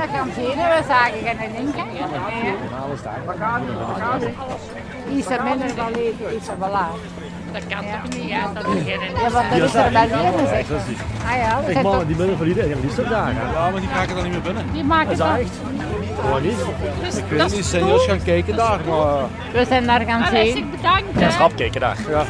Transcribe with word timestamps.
aan 0.00 0.06
de 0.06 0.12
kantine, 0.16 0.62
we 0.74 0.82
zagen 0.88 1.18
geen 1.24 1.52
linker. 1.56 1.84
Is 5.08 5.26
er 5.26 5.42
minder 5.42 5.70
valide, 5.76 6.36
is 6.36 6.48
er 6.48 6.58
wel 6.58 6.70
laag. 6.70 6.96
Dat 7.52 7.62
kan 7.68 7.78
toch 7.78 8.18
niet, 8.18 8.28
ja, 8.28 8.52
dat 8.54 8.64
er 8.64 8.70
geen 8.70 9.00
Ja, 9.22 9.30
want 9.30 9.50
dat 9.50 9.62
is 9.62 9.74
er 9.74 9.90
leren, 9.90 10.48
zeg. 10.48 10.66
Ah 11.26 11.36
ja, 11.36 11.62
we 11.64 11.82
toch, 11.82 12.06
die 12.06 12.16
minder 12.16 12.36
valide, 12.36 12.62
die 12.62 12.72
hebben 12.72 12.94
toch 12.94 13.08
daar. 13.08 13.32
Ja, 13.32 13.70
maar 13.70 13.80
die 13.80 13.88
raken 13.94 14.14
dan 14.14 14.24
niet 14.24 14.32
meer 14.32 14.42
binnen. 14.42 14.72
die 14.72 14.84
maken 14.84 15.16
Dat 15.16 15.38
is 15.38 15.42
echt. 15.42 15.60
Gewoon 16.20 16.42
niet. 16.42 16.58
Ik 17.16 17.24
weet 17.28 17.54
niet, 17.54 17.64
seniors 17.64 18.06
gaan 18.06 18.22
kijken 18.22 18.56
daar, 18.56 18.80
maar... 18.88 19.24
we 19.52 19.64
zijn 19.64 19.86
daar 19.86 20.00
gaan 20.00 20.26
zien. 20.26 20.56
ik 20.56 20.70
bedankt. 20.70 21.04
Ja, 21.14 21.20
hè. 21.20 21.30
schrap 21.30 21.56
kijken 21.56 21.80
daar. 21.80 21.96
Ja. 22.08 22.24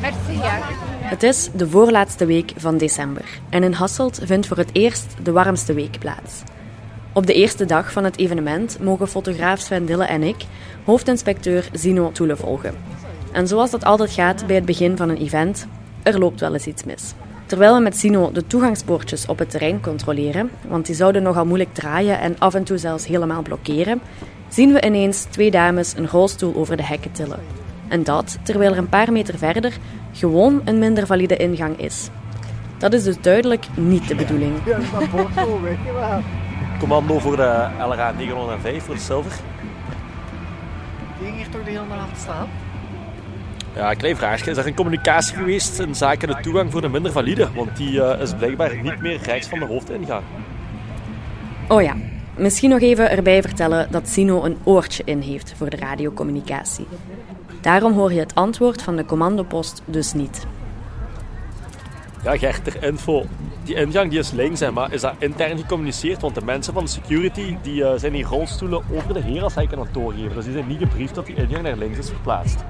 Merci, 0.00 0.42
ja. 0.42 0.58
Het 1.10 1.22
is 1.22 1.50
de 1.54 1.68
voorlaatste 1.68 2.26
week 2.26 2.52
van 2.56 2.78
december 2.78 3.24
en 3.48 3.62
in 3.62 3.72
Hasselt 3.72 4.20
vindt 4.22 4.46
voor 4.46 4.56
het 4.56 4.70
eerst 4.72 5.16
de 5.22 5.32
warmste 5.32 5.72
week 5.72 5.98
plaats. 5.98 6.42
Op 7.12 7.26
de 7.26 7.32
eerste 7.32 7.64
dag 7.64 7.92
van 7.92 8.04
het 8.04 8.18
evenement 8.18 8.78
mogen 8.80 9.08
fotograaf 9.08 9.60
Sven 9.60 9.86
Dille 9.86 10.04
en 10.04 10.22
ik 10.22 10.36
hoofdinspecteur 10.84 11.68
Zino 11.72 12.12
Toele 12.12 12.36
volgen. 12.36 12.74
En 13.32 13.48
zoals 13.48 13.70
dat 13.70 13.84
altijd 13.84 14.10
gaat 14.10 14.46
bij 14.46 14.56
het 14.56 14.64
begin 14.64 14.96
van 14.96 15.08
een 15.08 15.16
event, 15.16 15.66
er 16.02 16.18
loopt 16.18 16.40
wel 16.40 16.52
eens 16.52 16.66
iets 16.66 16.84
mis. 16.84 17.14
Terwijl 17.46 17.74
we 17.74 17.80
met 17.80 17.96
Sino 17.96 18.32
de 18.32 18.46
toegangspoortjes 18.46 19.26
op 19.26 19.38
het 19.38 19.50
terrein 19.50 19.80
controleren, 19.80 20.50
want 20.68 20.86
die 20.86 20.94
zouden 20.94 21.22
nogal 21.22 21.46
moeilijk 21.46 21.74
draaien 21.74 22.20
en 22.20 22.38
af 22.38 22.54
en 22.54 22.64
toe 22.64 22.78
zelfs 22.78 23.06
helemaal 23.06 23.42
blokkeren, 23.42 24.00
zien 24.48 24.72
we 24.72 24.84
ineens 24.84 25.22
twee 25.22 25.50
dames 25.50 25.96
een 25.96 26.08
rolstoel 26.08 26.54
over 26.54 26.76
de 26.76 26.84
hekken 26.84 27.12
tillen. 27.12 27.40
En 27.88 28.04
dat 28.04 28.38
terwijl 28.42 28.72
er 28.72 28.78
een 28.78 28.88
paar 28.88 29.12
meter 29.12 29.38
verder 29.38 29.78
gewoon 30.12 30.62
een 30.64 30.78
minder 30.78 31.06
valide 31.06 31.36
ingang 31.36 31.78
is. 31.78 32.08
Dat 32.78 32.92
is 32.92 33.02
dus 33.02 33.20
duidelijk 33.20 33.66
niet 33.74 34.08
de 34.08 34.14
bedoeling. 34.14 34.54
Commando 36.78 37.18
voor 37.18 37.36
de 37.36 37.66
LRA 37.78 38.12
905 38.12 38.84
voor 38.84 38.94
de 38.94 39.00
Silver. 39.00 39.32
Die 41.18 41.26
ging 41.26 41.36
hier 41.36 41.48
toch 41.48 41.64
de 41.64 41.70
hele 41.70 41.86
nacht 41.88 42.20
staan? 42.20 42.48
Ja, 43.74 43.90
een 43.90 43.96
klein 43.96 44.16
vraagje. 44.16 44.50
Is 44.50 44.56
er 44.56 44.66
een 44.66 44.74
communicatie 44.74 45.36
geweest 45.36 45.78
in 45.78 45.94
zaken 45.94 46.28
de 46.28 46.36
toegang 46.40 46.70
voor 46.70 46.80
de 46.80 46.88
minder 46.88 47.12
valide? 47.12 47.48
Want 47.54 47.76
die 47.76 48.02
eh, 48.02 48.20
is 48.20 48.34
blijkbaar 48.34 48.76
niet 48.82 49.00
meer 49.00 49.20
rechts 49.22 49.48
van 49.48 49.58
de 49.58 49.66
hoofdingang. 49.66 50.22
Oh 51.68 51.82
ja, 51.82 51.96
misschien 52.40 52.70
nog 52.70 52.80
even 52.80 53.10
erbij 53.10 53.42
vertellen 53.42 53.88
dat 53.90 54.08
Sino 54.08 54.44
een 54.44 54.58
oortje 54.64 55.02
in 55.04 55.20
heeft 55.20 55.54
voor 55.56 55.70
de 55.70 55.76
radiocommunicatie. 55.76 56.86
Daarom 57.60 57.92
hoor 57.92 58.12
je 58.12 58.20
het 58.20 58.34
antwoord 58.34 58.82
van 58.82 58.96
de 58.96 59.04
commandopost 59.04 59.82
dus 59.84 60.12
niet. 60.12 60.46
Ja, 62.22 62.36
Gert, 62.36 62.64
ter 62.64 62.84
info. 62.84 63.24
Die 63.64 63.74
ingang 63.74 64.10
die 64.10 64.18
is 64.18 64.30
links, 64.30 64.70
maar 64.70 64.92
is 64.92 65.00
dat 65.00 65.14
intern 65.18 65.58
gecommuniceerd? 65.58 66.20
Want 66.20 66.34
de 66.34 66.44
mensen 66.44 66.72
van 66.72 66.84
de 66.84 66.90
security 66.90 67.56
die, 67.62 67.84
eh, 67.84 67.98
zijn 67.98 68.12
die 68.12 68.24
rolstoelen 68.24 68.82
over 68.92 69.14
de 69.14 69.20
herenshek 69.20 69.72
aan 69.72 69.78
het 69.78 69.94
doorgeven. 69.94 70.34
Dus 70.34 70.44
die 70.44 70.52
zijn 70.52 70.66
niet 70.66 70.78
gebriefd 70.78 71.14
dat 71.14 71.26
die 71.26 71.34
ingang 71.34 71.62
naar 71.62 71.76
links 71.76 71.98
is 71.98 72.08
verplaatst. 72.08 72.64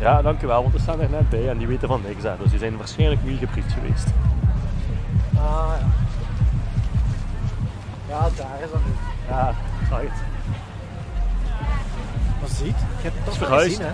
Ja, 0.00 0.22
dankjewel, 0.22 0.62
want 0.62 0.74
we 0.74 0.80
staan 0.80 1.00
er 1.00 1.10
net 1.10 1.28
bij 1.28 1.48
en 1.48 1.58
die 1.58 1.66
weten 1.66 1.88
van 1.88 2.00
niks. 2.06 2.22
Hè. 2.22 2.32
Dus 2.42 2.50
die 2.50 2.58
zijn 2.58 2.76
waarschijnlijk 2.76 3.24
niet 3.24 3.38
gebriefd 3.38 3.72
geweest. 3.72 4.06
Ah 5.46 5.74
ja. 5.80 5.86
Ja, 8.08 8.20
daar 8.36 8.58
is 8.62 8.70
dat 8.70 8.80
nu. 8.86 8.92
Ja, 9.28 9.54
right. 9.90 10.18
Maar 12.40 12.48
ziet, 12.48 12.78
je 12.78 13.02
hebt 13.02 13.14
het 13.16 13.24
toch 13.24 13.36
verhuisd. 13.36 13.76
gezien 13.76 13.86
hè? 13.86 13.92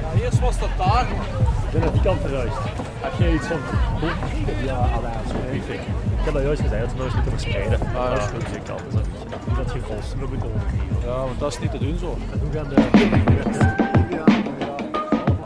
Ja, 0.00 0.24
eerst 0.24 0.40
was 0.40 0.58
dat 0.58 0.68
daar, 0.76 1.06
man. 1.08 1.26
Ik 1.66 1.72
ben 1.72 1.80
naar 1.80 1.92
die 1.92 2.00
kant 2.00 2.20
verhuisd. 2.20 2.56
Heb 3.00 3.12
jij 3.18 3.32
iets 3.32 3.46
van 3.46 3.58
Ja, 4.64 4.76
alleen 4.76 5.28
zo 5.28 5.34
briefing. 5.48 5.80
Ik 5.80 6.24
heb 6.24 6.34
dat 6.34 6.42
juist 6.42 6.60
gezegd, 6.60 6.80
dat 6.80 6.90
ze 6.90 6.96
nog 6.96 7.04
eens 7.04 7.14
moeten 7.14 7.32
verspreiden. 7.32 7.80
Ah, 7.96 8.10
dat 8.10 8.18
is 8.18 8.24
goed. 8.24 8.62
Kant 8.62 8.82
is 8.88 8.94
dat 8.94 9.06
niet. 9.06 9.56
Dat 9.56 9.66
dat 9.66 9.72
je 9.72 10.26
moet 10.28 10.44
overgeven. 10.44 10.96
Ja, 11.04 11.16
want 11.16 11.38
dat 11.38 11.52
is 11.52 11.58
niet 11.58 11.70
te 11.70 11.78
doen 11.78 11.98
zo. 11.98 12.18
En 12.32 12.38
hoe 12.38 12.52
gaan 12.52 12.68
de... 12.68 13.87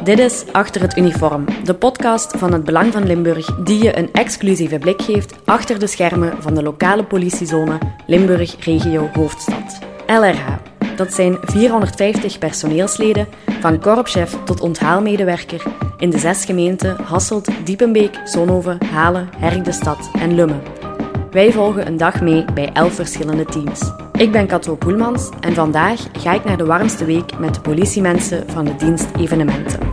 Dit 0.04 0.18
is 0.18 0.44
Achter 0.52 0.80
het 0.80 0.96
Uniform, 0.96 1.44
de 1.64 1.74
podcast 1.74 2.36
van 2.36 2.52
het 2.52 2.64
Belang 2.64 2.92
van 2.92 3.06
Limburg 3.06 3.46
die 3.64 3.82
je 3.82 3.98
een 3.98 4.12
exclusieve 4.12 4.78
blik 4.78 5.02
geeft 5.02 5.34
achter 5.44 5.78
de 5.78 5.86
schermen 5.86 6.42
van 6.42 6.54
de 6.54 6.62
lokale 6.62 7.04
politiezone 7.04 7.78
Limburg 8.06 8.64
Regio 8.64 9.10
Hoofdstad. 9.12 9.78
LRH. 10.06 10.46
Dat 10.96 11.12
zijn 11.12 11.38
450 11.40 12.38
personeelsleden, 12.38 13.28
van 13.60 13.80
korpschef 13.80 14.36
tot 14.44 14.60
onthaalmedewerker, 14.60 15.62
in 15.98 16.10
de 16.10 16.18
zes 16.18 16.44
gemeenten 16.44 16.96
Hasselt, 17.02 17.48
Diepenbeek, 17.64 18.20
Zonhoven, 18.24 18.78
Halen, 18.92 19.28
Herk-de-Stad 19.36 20.10
en 20.18 20.34
Lummen. 20.34 20.62
Wij 21.30 21.52
volgen 21.52 21.86
een 21.86 21.96
dag 21.96 22.20
mee 22.20 22.44
bij 22.54 22.70
elf 22.72 22.94
verschillende 22.94 23.44
teams. 23.44 23.92
Ik 24.12 24.32
ben 24.32 24.46
Kato 24.46 24.76
Poelmans 24.76 25.28
en 25.40 25.54
vandaag 25.54 26.00
ga 26.18 26.32
ik 26.32 26.44
naar 26.44 26.56
de 26.56 26.64
warmste 26.64 27.04
week 27.04 27.38
met 27.38 27.54
de 27.54 27.60
politiemensen 27.60 28.50
van 28.50 28.64
de 28.64 28.76
dienst 28.76 29.08
Evenementen. 29.18 29.91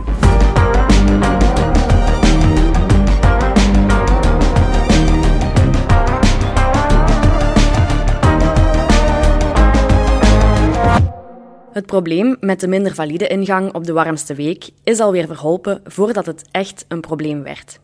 Het 11.72 11.86
probleem 11.86 12.36
met 12.40 12.60
de 12.60 12.68
minder 12.68 12.94
valide 12.94 13.26
ingang 13.26 13.74
op 13.74 13.84
de 13.84 13.92
warmste 13.92 14.34
week 14.34 14.70
is 14.84 15.00
alweer 15.00 15.26
verholpen 15.26 15.80
voordat 15.84 16.26
het 16.26 16.44
echt 16.50 16.84
een 16.88 17.00
probleem 17.00 17.42
werd. 17.42 17.80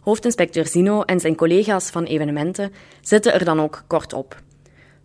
Hoofdinspecteur 0.00 0.66
Zino 0.66 1.02
en 1.02 1.20
zijn 1.20 1.36
collega's 1.36 1.90
van 1.90 2.04
evenementen 2.04 2.72
zitten 3.00 3.32
er 3.32 3.44
dan 3.44 3.60
ook 3.60 3.84
kort 3.86 4.12
op. 4.12 4.42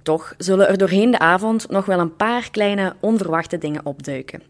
Toch 0.02 0.34
zullen 0.38 0.68
er 0.68 0.78
doorheen 0.78 1.12
de 1.12 1.20
avond 1.20 1.70
nog 1.70 1.86
wel 1.86 2.00
een 2.00 2.16
paar 2.16 2.52
kleine 2.52 2.96
onverwachte 3.00 3.58
dingen 3.58 3.86
opduiken. 3.86 4.42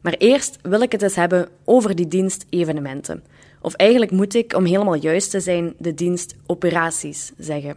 Maar 0.00 0.14
eerst 0.18 0.58
wil 0.62 0.80
ik 0.80 0.92
het 0.92 1.02
eens 1.02 1.16
hebben 1.16 1.48
over 1.64 1.94
die 1.94 2.08
dienst 2.08 2.46
evenementen. 2.50 3.22
Of 3.60 3.74
eigenlijk 3.74 4.10
moet 4.10 4.34
ik, 4.34 4.54
om 4.54 4.64
helemaal 4.64 4.94
juist 4.94 5.30
te 5.30 5.40
zijn, 5.40 5.74
de 5.78 5.94
dienst 5.94 6.34
operaties 6.46 7.32
zeggen. 7.38 7.76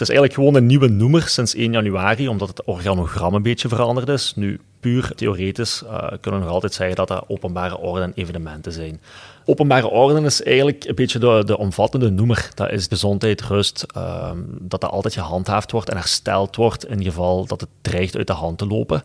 Het 0.00 0.08
is 0.08 0.14
eigenlijk 0.14 0.46
gewoon 0.46 0.62
een 0.62 0.68
nieuwe 0.68 0.88
noemer 0.88 1.22
sinds 1.22 1.54
1 1.54 1.72
januari, 1.72 2.28
omdat 2.28 2.48
het 2.48 2.64
organogram 2.64 3.34
een 3.34 3.42
beetje 3.42 3.68
veranderd 3.68 4.08
is. 4.08 4.32
Nu, 4.36 4.60
puur 4.80 5.12
theoretisch 5.14 5.82
eh, 5.82 6.08
kunnen 6.20 6.40
we 6.40 6.46
nog 6.46 6.54
altijd 6.54 6.74
zeggen 6.74 6.96
dat 6.96 7.08
dat 7.08 7.24
openbare 7.28 7.78
orde 7.78 8.02
en 8.02 8.12
evenementen 8.14 8.72
zijn. 8.72 9.00
Openbare 9.44 9.88
orde 9.88 10.20
is 10.20 10.42
eigenlijk 10.42 10.84
een 10.84 10.94
beetje 10.94 11.18
de, 11.18 11.42
de 11.44 11.58
omvattende 11.58 12.10
noemer. 12.10 12.50
Dat 12.54 12.70
is 12.70 12.86
gezondheid, 12.86 13.42
rust, 13.42 13.82
ehm, 13.94 14.38
dat 14.58 14.80
dat 14.80 14.90
altijd 14.90 15.14
gehandhaafd 15.14 15.72
wordt 15.72 15.88
en 15.88 15.96
hersteld 15.96 16.56
wordt 16.56 16.88
in 16.88 17.02
geval 17.02 17.46
dat 17.46 17.60
het 17.60 17.70
dreigt 17.80 18.16
uit 18.16 18.26
de 18.26 18.32
hand 18.32 18.58
te 18.58 18.66
lopen. 18.66 19.02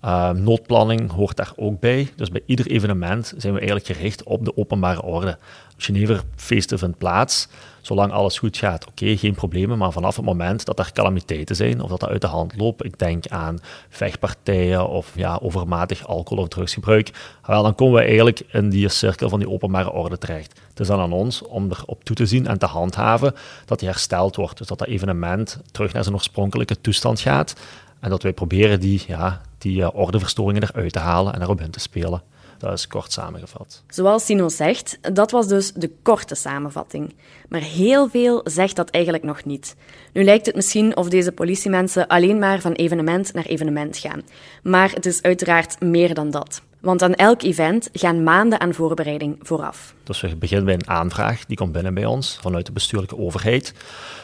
Ehm, 0.00 0.42
noodplanning 0.42 1.10
hoort 1.10 1.36
daar 1.36 1.52
ook 1.56 1.80
bij. 1.80 2.08
Dus 2.16 2.30
bij 2.30 2.42
ieder 2.46 2.66
evenement 2.66 3.34
zijn 3.36 3.52
we 3.52 3.58
eigenlijk 3.58 3.88
gericht 3.88 4.22
op 4.22 4.44
de 4.44 4.56
openbare 4.56 5.02
orde. 5.02 5.38
Geneverfeesten 5.76 6.78
vindt 6.78 6.98
plaats. 6.98 7.48
Zolang 7.80 8.12
alles 8.12 8.38
goed 8.38 8.56
gaat, 8.56 8.86
oké, 8.86 9.16
geen 9.16 9.34
problemen. 9.34 9.78
Maar 9.78 9.92
vanaf 9.92 10.16
het 10.16 10.24
moment 10.24 10.64
dat 10.64 10.78
er 10.78 10.92
calamiteiten 10.92 11.56
zijn 11.56 11.80
of 11.80 11.90
dat 11.90 12.00
dat 12.00 12.08
uit 12.08 12.20
de 12.20 12.26
hand 12.26 12.56
loopt, 12.56 12.84
ik 12.84 12.98
denk 12.98 13.26
aan 13.26 13.58
vechtpartijen 13.88 14.88
of 14.88 15.12
ja, 15.14 15.38
overmatig 15.42 16.06
alcohol- 16.06 16.42
of 16.42 16.48
drugsgebruik, 16.48 17.10
wel, 17.46 17.62
dan 17.62 17.74
komen 17.74 18.00
we 18.00 18.06
eigenlijk 18.06 18.40
in 18.52 18.68
die 18.68 18.88
cirkel 18.88 19.28
van 19.28 19.38
die 19.38 19.50
openbare 19.50 19.92
orde 19.92 20.18
terecht. 20.18 20.60
Het 20.68 20.80
is 20.80 20.86
dan 20.86 21.00
aan 21.00 21.12
ons 21.12 21.42
om 21.42 21.70
erop 21.70 22.04
toe 22.04 22.16
te 22.16 22.26
zien 22.26 22.46
en 22.46 22.58
te 22.58 22.66
handhaven 22.66 23.34
dat 23.64 23.78
die 23.78 23.88
hersteld 23.88 24.36
wordt. 24.36 24.58
Dus 24.58 24.66
dat 24.66 24.78
dat 24.78 24.88
evenement 24.88 25.60
terug 25.70 25.92
naar 25.92 26.02
zijn 26.02 26.14
oorspronkelijke 26.14 26.80
toestand 26.80 27.20
gaat. 27.20 27.54
En 28.00 28.10
dat 28.10 28.22
wij 28.22 28.32
proberen 28.32 28.80
die, 28.80 29.04
ja, 29.06 29.40
die 29.58 29.82
eh, 29.82 29.88
ordeverstoringen 29.92 30.62
eruit 30.62 30.92
te 30.92 30.98
halen 30.98 31.34
en 31.34 31.42
erop 31.42 31.60
in 31.60 31.70
te 31.70 31.80
spelen. 31.80 32.22
Dat 32.58 32.72
is 32.72 32.86
kort 32.86 33.12
samengevat. 33.12 33.82
Zoals 33.88 34.24
Sino 34.24 34.48
zegt, 34.48 34.98
dat 35.14 35.30
was 35.30 35.46
dus 35.46 35.72
de 35.72 35.90
korte 36.02 36.34
samenvatting. 36.34 37.14
Maar 37.48 37.60
heel 37.60 38.08
veel 38.08 38.40
zegt 38.44 38.76
dat 38.76 38.90
eigenlijk 38.90 39.24
nog 39.24 39.44
niet. 39.44 39.76
Nu 40.12 40.24
lijkt 40.24 40.46
het 40.46 40.54
misschien 40.54 40.96
of 40.96 41.08
deze 41.08 41.32
politiemensen 41.32 42.06
alleen 42.06 42.38
maar 42.38 42.60
van 42.60 42.72
evenement 42.72 43.32
naar 43.32 43.44
evenement 43.44 43.96
gaan. 43.96 44.22
Maar 44.62 44.90
het 44.90 45.06
is 45.06 45.22
uiteraard 45.22 45.80
meer 45.80 46.14
dan 46.14 46.30
dat. 46.30 46.62
Want 46.80 47.02
aan 47.02 47.14
elk 47.14 47.42
event 47.42 47.88
gaan 47.92 48.22
maanden 48.22 48.60
aan 48.60 48.74
voorbereiding 48.74 49.36
vooraf. 49.42 49.94
Dus 50.02 50.20
we 50.20 50.36
beginnen 50.36 50.66
bij 50.66 50.74
een 50.74 50.88
aanvraag, 50.88 51.44
die 51.46 51.56
komt 51.56 51.72
binnen 51.72 51.94
bij 51.94 52.04
ons 52.04 52.38
vanuit 52.40 52.66
de 52.66 52.72
bestuurlijke 52.72 53.18
overheid. 53.18 53.74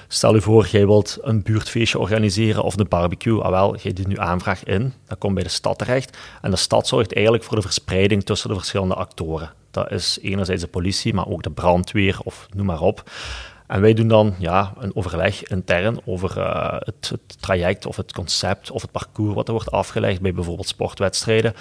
Stel 0.08 0.36
u 0.36 0.40
voor, 0.40 0.66
jij 0.66 0.86
wilt 0.86 1.18
een 1.22 1.42
buurtfeestje 1.42 1.98
organiseren 1.98 2.62
of 2.62 2.78
een 2.78 2.88
barbecue. 2.88 3.40
Ah 3.40 3.50
wel, 3.50 3.76
jij 3.76 3.92
doet 3.92 4.06
nu 4.06 4.18
aanvraag 4.18 4.64
in, 4.64 4.92
dat 5.06 5.18
komt 5.18 5.34
bij 5.34 5.42
de 5.42 5.48
stad 5.48 5.78
terecht. 5.78 6.18
En 6.42 6.50
de 6.50 6.56
stad 6.56 6.88
zorgt 6.88 7.14
eigenlijk 7.14 7.44
voor 7.44 7.56
de 7.56 7.62
verspreiding 7.62 8.24
tussen 8.24 8.48
de 8.48 8.54
verschillende 8.54 8.94
actoren. 8.94 9.52
Dat 9.70 9.90
is 9.90 10.18
enerzijds 10.22 10.62
de 10.62 10.68
politie, 10.68 11.14
maar 11.14 11.28
ook 11.28 11.42
de 11.42 11.50
brandweer 11.50 12.18
of 12.24 12.46
noem 12.54 12.66
maar 12.66 12.80
op. 12.80 13.10
En 13.66 13.80
wij 13.80 13.94
doen 13.94 14.08
dan 14.08 14.34
ja, 14.38 14.72
een 14.78 14.96
overleg 14.96 15.44
intern 15.44 16.00
over 16.04 16.38
uh, 16.38 16.76
het, 16.78 17.08
het, 17.08 17.40
traject 17.42 17.86
of 17.86 17.96
het 17.96 18.12
concept 18.12 18.70
of 18.70 18.82
het 18.82 18.90
parcours 18.90 19.34
wat 19.34 19.46
er 19.46 19.54
wordt 19.54 19.70
afgelegd 19.70 20.20
bij 20.20 20.34
bijvoorbeeld 20.34 20.68
sportwedstrijden. 20.68 21.54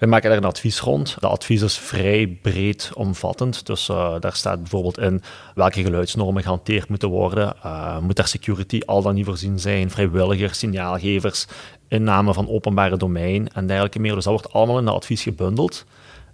Wij 0.00 0.08
maken 0.08 0.28
daar 0.28 0.38
een 0.38 0.44
advies 0.44 0.80
rond. 0.80 1.16
Dat 1.18 1.30
advies 1.30 1.62
is 1.62 1.78
vrij 1.78 2.38
breed 2.42 2.90
omvattend. 2.94 3.66
Dus 3.66 3.88
uh, 3.88 4.14
daar 4.20 4.36
staat 4.36 4.60
bijvoorbeeld 4.60 4.98
in 4.98 5.22
welke 5.54 5.82
geluidsnormen 5.82 6.42
gehanteerd 6.42 6.88
moeten 6.88 7.08
worden. 7.08 7.54
Uh, 7.64 7.98
moet 7.98 8.18
er 8.18 8.26
security 8.26 8.80
al 8.86 9.02
dan 9.02 9.14
niet 9.14 9.24
voorzien 9.24 9.58
zijn, 9.58 9.90
vrijwilligers, 9.90 10.58
signaalgevers, 10.58 11.46
inname 11.88 12.34
van 12.34 12.48
openbare 12.48 12.96
domein 12.96 13.48
en 13.52 13.66
dergelijke 13.66 13.98
meer. 13.98 14.14
Dus 14.14 14.24
dat 14.24 14.32
wordt 14.32 14.52
allemaal 14.52 14.78
in 14.78 14.84
dat 14.84 14.94
advies 14.94 15.22
gebundeld. 15.22 15.84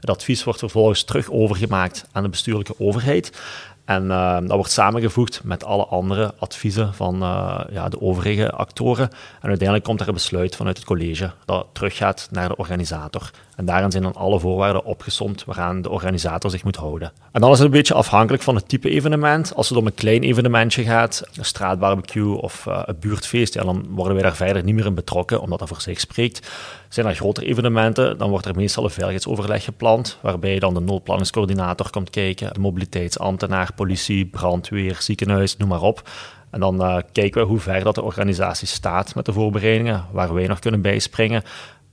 Het 0.00 0.10
advies 0.10 0.44
wordt 0.44 0.58
vervolgens 0.58 1.04
terug 1.04 1.30
overgemaakt 1.30 2.04
aan 2.12 2.22
de 2.22 2.28
bestuurlijke 2.28 2.74
overheid. 2.78 3.40
En 3.86 4.04
uh, 4.04 4.38
dat 4.40 4.50
wordt 4.56 4.70
samengevoegd 4.70 5.40
met 5.44 5.64
alle 5.64 5.84
andere 5.84 6.34
adviezen 6.38 6.94
van 6.94 7.22
uh, 7.22 7.60
ja, 7.70 7.88
de 7.88 8.00
overige 8.00 8.50
actoren. 8.50 9.08
En 9.40 9.48
uiteindelijk 9.48 9.84
komt 9.84 10.00
er 10.00 10.08
een 10.08 10.14
besluit 10.14 10.56
vanuit 10.56 10.76
het 10.76 10.86
college 10.86 11.30
dat 11.44 11.66
teruggaat 11.72 12.28
naar 12.30 12.48
de 12.48 12.56
organisator. 12.56 13.30
En 13.56 13.64
daarin 13.64 13.90
zijn 13.90 14.02
dan 14.02 14.14
alle 14.14 14.40
voorwaarden 14.40 14.84
opgesomd 14.84 15.44
waaraan 15.44 15.82
de 15.82 15.90
organisator 15.90 16.50
zich 16.50 16.64
moet 16.64 16.76
houden. 16.76 17.12
En 17.32 17.40
dan 17.40 17.50
is 17.50 17.56
het 17.56 17.66
een 17.66 17.72
beetje 17.72 17.94
afhankelijk 17.94 18.42
van 18.42 18.54
het 18.54 18.68
type 18.68 18.90
evenement. 18.90 19.54
Als 19.54 19.68
het 19.68 19.78
om 19.78 19.86
een 19.86 19.94
klein 19.94 20.22
evenementje 20.22 20.82
gaat, 20.82 21.22
een 21.34 21.44
straatbarbecue 21.44 22.40
of 22.40 22.66
uh, 22.68 22.82
een 22.84 22.98
buurtfeest, 22.98 23.52
dan 23.52 23.86
worden 23.88 24.14
wij 24.14 24.22
daar 24.22 24.36
verder 24.36 24.64
niet 24.64 24.74
meer 24.74 24.86
in 24.86 24.94
betrokken, 24.94 25.40
omdat 25.40 25.58
dat 25.58 25.68
voor 25.68 25.80
zich 25.80 26.00
spreekt. 26.00 26.50
Zijn 26.88 27.06
er 27.06 27.14
grotere 27.14 27.46
evenementen, 27.46 28.18
dan 28.18 28.30
wordt 28.30 28.46
er 28.46 28.54
meestal 28.54 28.84
een 28.84 28.90
veiligheidsoverleg 28.90 29.64
gepland, 29.64 30.18
waarbij 30.22 30.58
dan 30.58 30.74
de 30.74 30.80
noodplanningscoördinator 30.80 31.90
komt 31.90 32.10
kijken, 32.10 32.54
de 32.54 32.60
mobiliteitsambtenaar, 32.60 33.72
politie, 33.74 34.26
brandweer, 34.26 34.96
ziekenhuis, 35.00 35.56
noem 35.56 35.68
maar 35.68 35.82
op. 35.82 36.08
En 36.50 36.60
dan 36.60 36.82
uh, 36.82 36.98
kijken 37.12 37.40
we 37.40 37.46
hoe 37.46 37.58
ver 37.58 37.84
dat 37.84 37.94
de 37.94 38.02
organisatie 38.02 38.68
staat 38.68 39.14
met 39.14 39.24
de 39.24 39.32
voorbereidingen, 39.32 40.04
waar 40.12 40.34
wij 40.34 40.46
nog 40.46 40.58
kunnen 40.58 40.80
bijspringen 40.80 41.42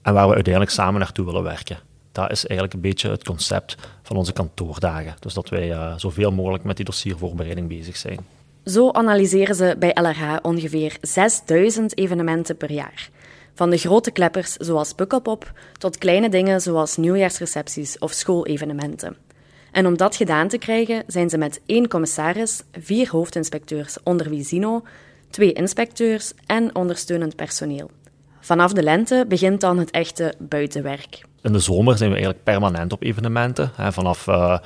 en 0.01 0.13
waar 0.13 0.27
we 0.27 0.33
uiteindelijk 0.33 0.73
samen 0.73 0.99
naartoe 0.99 1.25
willen 1.25 1.43
werken. 1.43 1.77
Dat 2.11 2.31
is 2.31 2.45
eigenlijk 2.45 2.73
een 2.73 2.89
beetje 2.89 3.09
het 3.09 3.23
concept 3.23 3.77
van 4.03 4.15
onze 4.17 4.33
kantoordagen. 4.33 5.15
Dus 5.19 5.33
dat 5.33 5.49
wij 5.49 5.69
uh, 5.69 5.93
zoveel 5.97 6.31
mogelijk 6.31 6.63
met 6.63 6.75
die 6.75 6.85
dossiervoorbereiding 6.85 7.67
bezig 7.67 7.97
zijn. 7.97 8.19
Zo 8.65 8.91
analyseren 8.91 9.55
ze 9.55 9.75
bij 9.79 9.91
LRH 9.93 10.35
ongeveer 10.41 10.97
6000 11.01 11.97
evenementen 11.97 12.57
per 12.57 12.71
jaar. 12.71 13.09
Van 13.53 13.69
de 13.69 13.77
grote 13.77 14.11
kleppers 14.11 14.53
zoals 14.53 14.93
Pukkelpop 14.93 15.51
tot 15.77 15.97
kleine 15.97 16.29
dingen 16.29 16.61
zoals 16.61 16.97
nieuwjaarsrecepties 16.97 17.97
of 17.97 18.11
schoolevenementen. 18.11 19.17
En 19.71 19.85
om 19.85 19.97
dat 19.97 20.15
gedaan 20.15 20.47
te 20.47 20.57
krijgen 20.57 21.03
zijn 21.07 21.29
ze 21.29 21.37
met 21.37 21.61
één 21.65 21.87
commissaris, 21.87 22.63
vier 22.79 23.09
hoofdinspecteurs 23.09 23.97
onder 24.03 24.29
wie 24.29 24.43
twee 25.29 25.53
inspecteurs 25.53 26.33
en 26.45 26.75
ondersteunend 26.75 27.35
personeel. 27.35 27.89
Vanaf 28.43 28.73
de 28.73 28.83
lente 28.83 29.25
begint 29.27 29.61
dan 29.61 29.77
het 29.77 29.91
echte 29.91 30.33
buitenwerk. 30.39 31.21
In 31.41 31.53
de 31.53 31.59
zomer 31.59 31.97
zijn 31.97 32.09
we 32.09 32.15
eigenlijk 32.15 32.43
permanent 32.43 32.93
op 32.93 33.03
evenementen. 33.03 33.71
Vanaf 33.77 34.27
uh, 34.27 34.57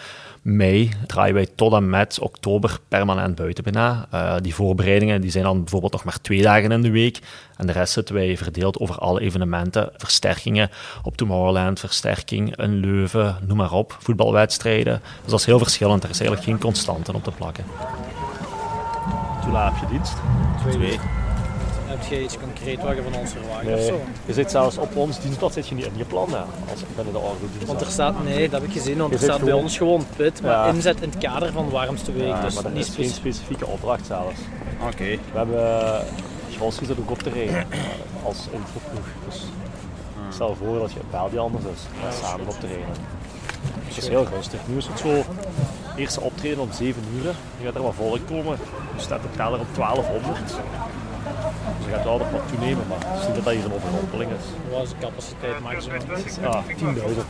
mei 0.42 0.92
draaien 1.08 1.34
wij 1.34 1.48
tot 1.56 1.74
en 1.74 1.90
met 1.90 2.20
oktober 2.20 2.80
permanent 2.88 3.36
buiten 3.36 3.64
bijna. 3.64 4.08
Uh, 4.14 4.36
die 4.42 4.56
voorbereidingen 4.56 5.22
die 5.22 5.32
zijn 5.32 5.44
dan 5.44 5.60
bijvoorbeeld 5.60 5.92
nog 5.92 6.04
maar 6.04 6.22
twee 6.22 6.42
dagen 6.42 6.72
in 6.72 6.82
de 6.82 6.92
week. 6.92 7.20
En 7.56 7.68
de 7.68 7.74
rest 7.74 7.94
zitten 7.94 8.16
wij 8.16 8.38
verdeeld 8.38 8.80
over 8.80 8.98
alle 8.98 9.22
evenementen. 9.22 9.90
Versterkingen 9.98 10.70
op 11.04 11.18
Tomorrowland, 11.18 11.80
versterking 11.80 12.58
in 12.58 12.80
Leuven, 12.80 13.38
noem 13.48 13.58
maar 13.58 13.72
op. 13.72 13.98
Voetbalwedstrijden. 14.00 15.02
Dus 15.22 15.32
dat 15.32 15.40
is 15.40 15.46
heel 15.46 15.60
verschillend. 15.60 16.04
Er 16.04 16.10
is 16.10 16.20
eigenlijk 16.20 16.50
geen 16.50 16.60
constante 16.60 17.14
op 17.14 17.24
te 17.24 17.32
plakken. 17.32 17.64
Hoe 19.42 19.52
laat 19.52 19.74
heb 19.74 19.90
je 19.90 19.96
dienst? 19.96 20.16
Twee. 20.62 21.00
Heb 21.88 22.04
je 22.04 22.24
iets 22.24 22.38
concreet 22.76 22.98
wat 22.98 23.06
je 23.06 23.12
van 23.12 23.22
ons 23.22 23.32
verwacht 23.32 23.64
nee. 23.64 23.76
of 23.76 23.82
zo? 23.82 24.02
Je 24.26 24.34
zit 24.34 24.52
zelfs 24.52 24.78
op 24.78 24.96
ons 24.96 25.20
dienstblad 25.22 25.54
zit 25.54 25.68
je 25.68 25.76
niet 25.76 25.86
ingepland 25.86 26.32
hè, 26.32 26.40
als 26.72 26.82
binnen 26.96 27.14
de 27.14 27.20
orgo 27.20 27.66
Want 27.66 27.82
er 27.82 27.88
staat, 27.88 28.24
nee, 28.24 28.50
dat 28.50 28.62
heb 28.62 28.70
ik 28.70 28.76
gezien, 28.76 28.98
want 28.98 29.10
Je 29.10 29.16
er 29.16 29.22
zit 29.22 29.32
staat 29.34 29.46
bij 29.46 29.54
ons 29.54 29.78
gewoon 29.78 30.06
pit, 30.16 30.42
maar 30.42 30.52
Ja. 30.52 30.66
inzet 30.66 31.02
in 31.02 31.10
het 31.10 31.18
kader 31.18 31.52
van 31.52 31.66
de 31.66 31.72
warmste 31.72 32.12
week. 32.12 32.28
Ja, 32.28 32.42
dus 32.42 32.54
maar 32.54 32.64
dat 32.64 32.74
niet 32.74 32.88
is 32.88 32.96
geen 32.96 33.06
specifiek. 33.06 33.34
specifieke 33.34 33.68
opdracht 33.68 34.06
zelfs. 34.06 34.40
Oké. 34.86 35.04
We 35.06 35.38
hebben 35.38 35.60
uh, 35.60 36.00
Gros 36.56 36.76
zit 36.78 37.00
ook 37.00 37.12
op 37.12 37.20
te 37.20 37.30
rijden 37.30 37.56
uh, 37.56 38.26
als 38.26 38.38
infoploeg. 38.52 39.06
Dus 39.28 39.44
stel 40.30 40.56
voor 40.56 40.80
dat 40.80 40.92
je 40.92 41.00
bel 41.12 41.30
die 41.30 41.40
anders 41.40 41.64
is, 41.64 41.82
en 42.06 42.14
samen 42.14 42.48
op 42.48 42.60
te 42.60 42.68
rijden. 42.68 42.86
Dus 43.86 43.96
het 43.96 44.04
is 44.04 44.10
heel 44.10 44.28
rustig. 44.36 44.60
Nu 44.66 44.78
is 44.78 44.88
het 44.88 45.00
zo, 45.00 45.24
eerste 45.96 46.22
optreden 46.22 46.60
om 46.60 46.72
7 46.72 47.04
uur. 47.16 47.34
Nu 47.60 47.66
gaat 47.66 47.76
er 47.76 47.82
wat 47.82 47.94
volk 47.96 48.28
komen. 48.28 48.58
Nu 48.96 49.00
staat 49.00 49.22
de 49.22 49.28
teller 49.36 49.60
op 49.60 49.76
1200. 49.76 50.54
Er 51.88 51.94
gaat 51.94 52.04
wel 52.04 52.18
nog 52.18 52.32
wat 52.32 52.48
toenemen, 52.48 52.88
maar 52.88 52.98
het 53.00 53.20
is 53.20 53.26
niet 53.26 53.36
dat 53.36 53.44
dat 53.44 53.54
hier 53.54 53.66
een 53.66 53.74
overrompeling 53.74 54.32
is. 54.32 54.72
Wat 54.72 54.84
is 54.84 54.90
de 54.90 54.96
capaciteit 55.00 55.60
maximum? 55.60 56.02
Is 56.26 56.38
ah, 56.38 56.64
10.000, 56.68 56.76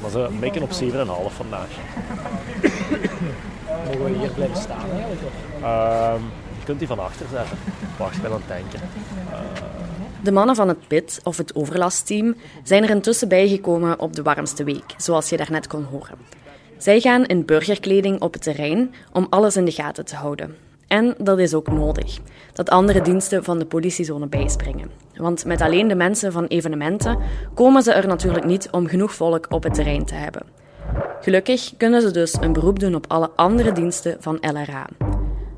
maar 0.02 0.10
ze 0.10 0.28
mikken 0.40 0.62
op 0.62 0.70
7,5 0.70 0.76
vandaag. 1.36 1.68
Mogen 3.86 4.04
we 4.04 4.18
hier 4.20 4.30
blijven 4.30 4.58
staan 4.58 4.92
eigenlijk? 4.92 5.22
Ehm, 5.62 6.22
je 6.60 6.66
kunt 6.66 6.80
die 6.80 6.88
van 6.88 7.00
achter 7.00 7.26
zetten. 7.32 7.58
Wacht, 7.98 8.16
ik 8.16 8.22
ben 8.22 8.32
aan 8.32 8.38
het 8.38 8.48
denken. 8.48 8.80
De 10.24 10.32
mannen 10.32 10.56
van 10.56 10.68
het 10.68 10.88
PIT, 10.88 11.22
of 11.24 11.38
het 11.38 11.56
overlastteam, 11.56 12.36
zijn 12.64 12.84
er 12.84 12.90
intussen 12.90 13.28
bijgekomen 13.28 14.00
op 14.00 14.14
de 14.14 14.22
warmste 14.22 14.64
week, 14.64 14.94
zoals 14.98 15.30
je 15.30 15.38
daarnet 15.38 15.68
kon 15.68 15.84
horen. 15.84 16.18
Zij 16.78 17.00
gaan 17.00 17.26
in 17.26 17.46
burgerkleding 17.46 18.22
op 18.22 18.34
het 18.34 18.44
terrein 18.44 18.94
om 19.12 19.28
alles 19.30 19.56
in 19.56 19.66
de 19.66 19.72
gaten 19.72 20.06
te 20.06 20.16
houden. 20.16 20.67
En 20.88 21.16
dat 21.18 21.40
is 21.40 21.54
ook 21.54 21.72
nodig, 21.72 22.20
dat 22.54 22.70
andere 22.70 23.02
diensten 23.02 23.44
van 23.44 23.60
de 23.60 23.66
politiezone 23.66 24.28
bijspringen. 24.28 24.92
Want 25.16 25.46
met 25.46 25.62
alleen 25.62 25.88
de 25.88 25.96
mensen 25.96 26.32
van 26.32 26.46
evenementen 26.46 27.18
komen 27.54 27.84
ze 27.84 27.92
er 27.92 28.08
natuurlijk 28.08 28.46
niet 28.46 28.68
om 28.72 28.88
genoeg 28.88 29.14
volk 29.14 29.46
op 29.50 29.64
het 29.64 29.74
terrein 29.74 30.06
te 30.06 30.16
hebben. 30.16 30.46
Gelukkig 31.22 31.74
kunnen 31.78 32.02
ze 32.02 32.12
dus 32.12 32.38
een 32.40 32.54
beroep 32.54 32.80
doen 32.80 32.96
op 32.96 33.06
alle 33.08 33.30
andere 33.36 33.72
diensten 33.72 34.18
van 34.20 34.38
LRA. 34.42 34.88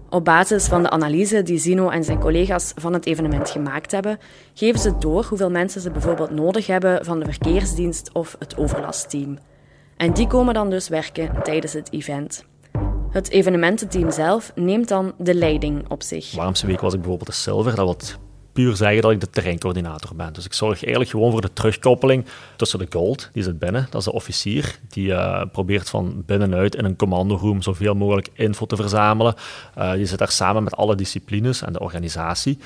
Op 0.10 0.26
basis 0.26 0.66
van 0.66 0.84
de 0.84 0.90
analyse 0.90 1.44
die 1.44 1.58
Zino 1.58 1.90
en 1.90 2.04
zijn 2.04 2.20
collega's 2.20 2.74
van 2.76 2.94
het 2.94 3.06
evenement 3.06 3.50
gemaakt 3.50 3.92
hebben, 3.92 4.20
geven 4.54 4.80
ze 4.80 4.98
door 4.98 5.26
hoeveel 5.26 5.50
mensen 5.50 5.82
ze 5.82 5.92
bijvoorbeeld 5.92 6.30
nodig 6.30 6.68
hebben 6.68 7.06
van 7.06 7.20
de 7.20 7.26
verkeersdienst 7.26 8.10
of 8.14 8.36
het 8.40 8.58
overlastteam. 8.58 9.38
En 9.98 10.14
die 10.14 10.28
komen 10.28 10.54
dan 10.54 10.70
dus 10.70 10.88
werken 10.88 11.44
tijdens 11.44 11.74
het 11.74 11.92
event. 11.92 12.49
Het 13.10 13.30
evenemententeam 13.30 14.12
zelf 14.12 14.52
neemt 14.56 14.88
dan 14.88 15.14
de 15.18 15.34
leiding 15.34 15.90
op 15.90 16.04
zich. 16.04 16.36
warmste 16.36 16.66
week 16.66 16.80
was 16.80 16.94
ik 16.94 17.00
bijvoorbeeld 17.00 17.30
de 17.30 17.36
Silver. 17.36 17.76
Dat 17.76 17.86
wil 17.86 17.98
puur 18.54 18.76
zeggen 18.76 19.02
dat 19.02 19.12
ik 19.12 19.20
de 19.20 19.30
terreincoördinator 19.30 20.16
ben. 20.16 20.34
Dus 20.34 20.46
ik 20.46 20.54
zorg 20.54 20.80
eigenlijk 20.84 21.10
gewoon 21.10 21.32
voor 21.32 21.42
de 21.42 21.54
terugkoppeling 21.54 22.26
tussen 22.56 22.80
de 22.80 22.88
Gold, 22.90 23.30
die 23.34 23.44
zit 23.44 23.60
binnen, 23.60 23.88
dat 23.90 24.00
is 24.00 24.06
de 24.06 24.14
officier, 24.14 24.80
die 24.90 25.08
uh, 25.08 25.42
probeert 25.52 25.90
van 25.90 26.24
binnenuit 26.26 26.76
in 26.76 26.86
een 26.86 26.96
commandoroom 26.96 27.62
zoveel 27.62 27.94
mogelijk 27.94 28.30
info 28.34 28.66
te 28.66 28.76
verzamelen. 28.76 29.36
Uh, 29.78 29.94
die 29.94 30.06
zit 30.06 30.18
daar 30.18 30.32
samen 30.32 30.64
met 30.64 30.76
alle 30.76 30.96
disciplines 30.96 31.62
en 31.62 31.74
de 31.74 31.80
organisatie. 31.80 32.58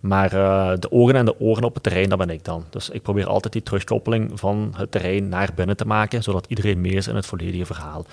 Maar 0.00 0.34
uh, 0.34 0.72
de 0.78 0.92
ogen 0.92 1.14
en 1.14 1.24
de 1.24 1.40
oren 1.40 1.64
op 1.64 1.74
het 1.74 1.82
terrein, 1.82 2.08
dat 2.08 2.18
ben 2.18 2.30
ik 2.30 2.44
dan. 2.44 2.64
Dus 2.70 2.90
ik 2.90 3.02
probeer 3.02 3.26
altijd 3.26 3.52
die 3.52 3.62
terugkoppeling 3.62 4.30
van 4.38 4.74
het 4.76 4.90
terrein 4.90 5.28
naar 5.28 5.50
binnen 5.54 5.76
te 5.76 5.86
maken, 5.86 6.22
zodat 6.22 6.46
iedereen 6.48 6.80
mee 6.80 6.92
is 6.92 7.08
in 7.08 7.14
het 7.14 7.26
volledige 7.26 7.66
verhaal. 7.66 8.06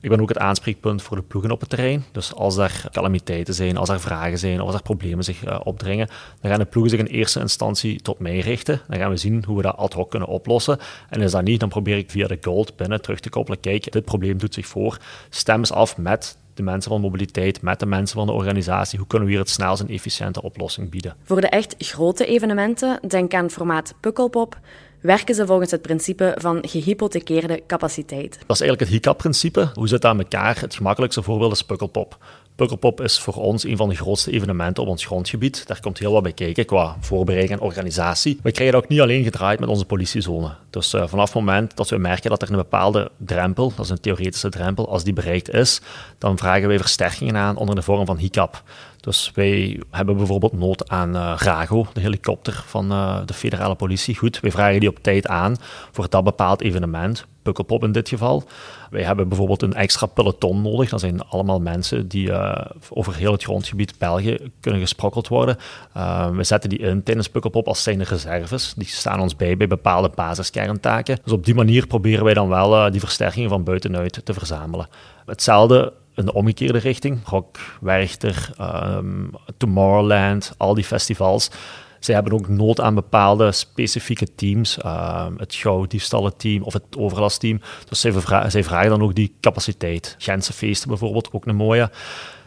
Ik 0.00 0.10
ben 0.10 0.20
ook 0.20 0.28
het 0.28 0.38
aanspreekpunt 0.38 1.02
voor 1.02 1.16
de 1.16 1.22
ploegen 1.22 1.50
op 1.50 1.60
het 1.60 1.68
terrein. 1.68 2.04
Dus 2.12 2.34
als 2.34 2.56
er 2.56 2.84
calamiteiten 2.92 3.54
zijn, 3.54 3.76
als 3.76 3.88
er 3.88 4.00
vragen 4.00 4.38
zijn, 4.38 4.60
of 4.60 4.66
als 4.66 4.74
er 4.74 4.82
problemen 4.82 5.24
zich 5.24 5.44
uh, 5.44 5.60
opdringen, 5.64 6.08
dan 6.40 6.50
gaan 6.50 6.60
de 6.60 6.66
ploegen 6.66 6.90
zich 6.90 7.00
in 7.00 7.06
eerste 7.06 7.40
instantie 7.40 8.02
tot 8.02 8.18
mij 8.18 8.38
richten. 8.38 8.80
Dan 8.88 8.98
gaan 8.98 9.10
we 9.10 9.16
zien 9.16 9.44
hoe 9.44 9.56
we 9.56 9.62
dat 9.62 9.76
ad 9.76 9.92
hoc 9.92 10.10
kunnen 10.10 10.28
oplossen. 10.28 10.78
En 11.08 11.20
is 11.20 11.30
dat 11.30 11.42
niet, 11.42 11.60
dan 11.60 11.68
probeer 11.68 11.96
ik 11.96 12.10
via 12.10 12.26
de 12.26 12.38
Gold 12.40 12.76
binnen 12.76 13.02
terug 13.02 13.20
te 13.20 13.30
koppelen. 13.30 13.60
Kijk, 13.60 13.92
dit 13.92 14.04
probleem 14.04 14.38
doet 14.38 14.54
zich 14.54 14.66
voor. 14.66 14.98
Stem 15.28 15.58
eens 15.58 15.72
af 15.72 15.96
met 15.96 16.36
de 16.54 16.62
mensen 16.62 16.90
van 16.90 17.00
mobiliteit, 17.00 17.62
met 17.62 17.80
de 17.80 17.86
mensen 17.86 18.16
van 18.16 18.26
de 18.26 18.32
organisatie. 18.32 18.98
Hoe 18.98 19.06
kunnen 19.06 19.28
we 19.28 19.34
hier 19.34 19.42
het 19.42 19.50
snelst 19.50 19.82
een 19.82 19.88
efficiënte 19.88 20.42
oplossing 20.42 20.90
bieden? 20.90 21.16
Voor 21.24 21.40
de 21.40 21.48
echt 21.48 21.74
grote 21.78 22.26
evenementen, 22.26 23.00
denk 23.08 23.34
aan 23.34 23.44
het 23.44 23.52
formaat 23.52 23.94
Pukkelpop, 24.00 24.58
werken 25.00 25.34
ze 25.34 25.46
volgens 25.46 25.70
het 25.70 25.82
principe 25.82 26.34
van 26.38 26.58
gehypothekeerde 26.62 27.62
capaciteit. 27.66 28.30
Dat 28.46 28.56
is 28.56 28.60
eigenlijk 28.60 28.80
het 28.80 28.88
HICAP-principe. 28.88 29.70
Hoe 29.74 29.88
zit 29.88 30.00
dat 30.02 30.10
aan 30.10 30.18
elkaar? 30.18 30.60
Het 30.60 30.74
gemakkelijkste 30.74 31.22
voorbeeld 31.22 31.52
is 31.52 31.62
Pukkelpop. 31.62 32.18
Pukkelpop 32.58 33.00
is 33.00 33.18
voor 33.18 33.34
ons 33.34 33.64
een 33.64 33.76
van 33.76 33.88
de 33.88 33.94
grootste 33.94 34.30
evenementen 34.30 34.82
op 34.82 34.88
ons 34.88 35.04
grondgebied. 35.04 35.66
Daar 35.66 35.80
komt 35.80 35.98
heel 35.98 36.12
wat 36.12 36.22
bij 36.22 36.32
kijken 36.32 36.64
qua 36.64 36.96
voorbereiding 37.00 37.60
en 37.60 37.66
organisatie. 37.66 38.38
We 38.42 38.52
krijgen 38.52 38.74
dat 38.74 38.84
ook 38.84 38.88
niet 38.90 39.00
alleen 39.00 39.24
gedraaid 39.24 39.60
met 39.60 39.68
onze 39.68 39.84
politiezone. 39.84 40.54
Dus 40.70 40.94
uh, 40.94 41.06
vanaf 41.06 41.24
het 41.24 41.34
moment 41.34 41.76
dat 41.76 41.88
we 41.88 41.98
merken 41.98 42.30
dat 42.30 42.42
er 42.42 42.50
een 42.50 42.56
bepaalde 42.56 43.10
drempel, 43.16 43.72
dat 43.76 43.84
is 43.84 43.90
een 43.90 44.00
theoretische 44.00 44.48
drempel, 44.48 44.88
als 44.88 45.04
die 45.04 45.12
bereikt 45.12 45.50
is, 45.50 45.80
dan 46.18 46.38
vragen 46.38 46.68
wij 46.68 46.78
versterkingen 46.78 47.36
aan 47.36 47.56
onder 47.56 47.74
de 47.74 47.82
vorm 47.82 48.06
van 48.06 48.16
HICAP. 48.16 48.62
Dus 49.00 49.30
wij 49.34 49.80
hebben 49.90 50.16
bijvoorbeeld 50.16 50.58
nood 50.58 50.88
aan 50.88 51.16
uh, 51.16 51.34
Rago, 51.36 51.86
de 51.92 52.00
helikopter 52.00 52.62
van 52.66 52.92
uh, 52.92 53.20
de 53.24 53.34
federale 53.34 53.74
politie. 53.74 54.16
Goed, 54.16 54.40
wij 54.40 54.50
vragen 54.50 54.80
die 54.80 54.88
op 54.88 54.98
tijd 55.02 55.26
aan 55.26 55.56
voor 55.92 56.08
dat 56.08 56.24
bepaald 56.24 56.62
evenement. 56.62 57.26
Pukkelpop 57.48 57.84
in 57.84 57.92
dit 57.92 58.08
geval. 58.08 58.44
Wij 58.90 59.02
hebben 59.02 59.28
bijvoorbeeld 59.28 59.62
een 59.62 59.74
extra 59.74 60.06
peloton 60.06 60.62
nodig. 60.62 60.90
Dat 60.90 61.00
zijn 61.00 61.24
allemaal 61.28 61.60
mensen 61.60 62.08
die 62.08 62.28
uh, 62.28 62.64
over 62.88 63.14
heel 63.14 63.32
het 63.32 63.42
grondgebied 63.42 63.98
België 63.98 64.38
kunnen 64.60 64.80
gesprokkeld 64.80 65.28
worden. 65.28 65.56
Uh, 65.96 66.30
we 66.30 66.44
zetten 66.44 66.70
die 66.70 66.78
in 66.78 67.02
tijdens 67.02 67.28
Pukkelpop 67.28 67.68
als 67.68 67.82
zijn 67.82 68.02
reserves. 68.02 68.74
Die 68.76 68.86
staan 68.86 69.20
ons 69.20 69.36
bij 69.36 69.56
bij 69.56 69.66
bepaalde 69.66 70.10
basiskerntaken. 70.14 71.18
Dus 71.24 71.32
op 71.32 71.44
die 71.44 71.54
manier 71.54 71.86
proberen 71.86 72.24
wij 72.24 72.34
dan 72.34 72.48
wel 72.48 72.86
uh, 72.86 72.90
die 72.90 73.00
versterkingen 73.00 73.48
van 73.48 73.64
buitenuit 73.64 74.20
te 74.24 74.32
verzamelen. 74.32 74.88
Hetzelfde 75.26 75.92
in 76.14 76.24
de 76.24 76.32
omgekeerde 76.32 76.78
richting. 76.78 77.20
Rock, 77.24 77.58
Werchter, 77.80 78.50
um, 78.60 79.30
Tomorrowland, 79.56 80.54
al 80.56 80.74
die 80.74 80.84
festivals. 80.84 81.50
Zij 81.98 82.14
hebben 82.14 82.32
ook 82.32 82.48
nood 82.48 82.80
aan 82.80 82.94
bepaalde 82.94 83.52
specifieke 83.52 84.34
teams. 84.34 84.78
Uh, 84.84 85.26
het 85.36 85.54
gauwdiefstallenteam 85.54 86.62
of 86.62 86.72
het 86.72 86.82
overlastteam. 86.96 87.60
Dus 87.88 88.00
zij, 88.00 88.12
vra 88.12 88.50
zij, 88.50 88.64
vragen 88.64 88.90
dan 88.90 89.02
ook 89.02 89.14
die 89.14 89.34
capaciteit. 89.40 90.14
Gentse 90.18 90.52
feesten 90.52 90.88
bijvoorbeeld, 90.88 91.32
ook 91.32 91.46
een 91.46 91.56
mooie. 91.56 91.90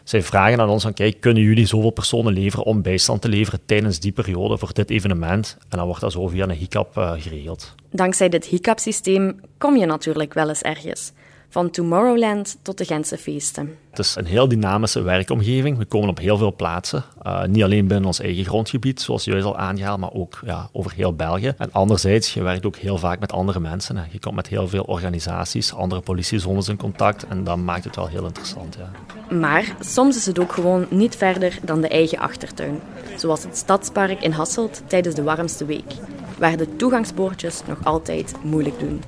Zij 0.04 0.22
vragen 0.22 0.60
aan 0.60 0.68
ons 0.68 0.82
van, 0.82 0.94
kijk, 0.94 1.20
kunnen 1.20 1.42
jullie 1.42 1.66
zoveel 1.66 1.90
personen 1.90 2.32
leveren 2.32 2.64
om 2.64 2.82
bijstand 2.82 3.22
te 3.22 3.28
leveren 3.28 3.60
tijdens 3.66 4.00
die 4.00 4.12
periode 4.12 4.58
voor 4.58 4.72
dit 4.72 4.90
evenement? 4.90 5.56
En 5.68 5.78
dan 5.78 5.86
wordt 5.86 6.00
dat 6.00 6.12
zo 6.12 6.26
via 6.26 6.42
een 6.44 6.50
HICAP 6.50 6.96
uh, 6.96 7.12
geregeld. 7.16 7.74
Dankzij 7.90 8.28
dit 8.28 8.44
HICAP-systeem 8.44 9.40
kom 9.58 9.76
je 9.76 9.86
natuurlijk 9.86 10.34
wel 10.34 10.48
eens 10.48 10.62
ergens 10.62 11.12
van 11.52 11.70
Tomorrowland 11.70 12.58
tot 12.62 12.78
de 12.78 12.84
Gentse 12.84 13.18
feesten. 13.18 13.76
Het 13.90 13.98
is 13.98 14.14
een 14.16 14.24
heel 14.24 14.48
dynamische 14.48 15.02
werkomgeving. 15.02 15.78
We 15.78 15.84
komen 15.84 16.08
op 16.08 16.18
heel 16.18 16.36
veel 16.36 16.54
plaatsen. 16.54 17.04
Uh, 17.26 17.44
niet 17.44 17.62
alleen 17.62 17.86
binnen 17.86 18.06
ons 18.06 18.20
eigen 18.20 18.44
grondgebied, 18.44 19.00
zoals 19.00 19.24
juist 19.24 19.44
al 19.44 19.56
aangehaald, 19.56 20.00
maar 20.00 20.12
ook 20.12 20.40
ja, 20.44 20.68
over 20.72 20.92
heel 20.92 21.14
België. 21.14 21.54
En 21.58 21.72
anderzijds, 21.72 22.34
je 22.34 22.42
werkt 22.42 22.66
ook 22.66 22.76
heel 22.76 22.98
vaak 22.98 23.20
met 23.20 23.32
andere 23.32 23.60
mensen. 23.60 23.96
Hè. 23.96 24.02
Je 24.10 24.18
komt 24.18 24.34
met 24.34 24.46
heel 24.46 24.68
veel 24.68 24.82
organisaties, 24.82 25.74
andere 25.74 26.00
politiezones 26.00 26.68
in 26.68 26.76
contact. 26.76 27.26
En 27.26 27.44
dat 27.44 27.56
maakt 27.56 27.84
het 27.84 27.96
wel 27.96 28.08
heel 28.08 28.26
interessant. 28.26 28.76
Ja. 28.78 29.36
Maar 29.36 29.76
soms 29.80 30.16
is 30.16 30.26
het 30.26 30.38
ook 30.38 30.52
gewoon 30.52 30.86
niet 30.90 31.16
verder 31.16 31.58
dan 31.62 31.80
de 31.80 31.88
eigen 31.88 32.18
achtertuin. 32.18 32.80
Zoals 33.16 33.42
het 33.42 33.56
Stadspark 33.56 34.20
in 34.20 34.32
Hasselt 34.32 34.82
tijdens 34.86 35.14
de 35.14 35.22
warmste 35.22 35.64
week. 35.64 35.92
Waar 36.38 36.56
de 36.56 36.76
toegangspoortjes 36.76 37.62
nog 37.66 37.84
altijd 37.84 38.34
moeilijk 38.42 38.80
doen. 38.80 39.02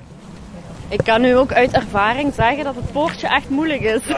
Ik 0.89 1.01
kan 1.03 1.21
nu 1.21 1.35
ook 1.37 1.53
uit 1.53 1.71
ervaring 1.71 2.33
zeggen 2.33 2.63
dat 2.63 2.75
het 2.75 2.91
poortje 2.91 3.27
echt 3.27 3.49
moeilijk 3.49 3.81
is. 3.81 4.01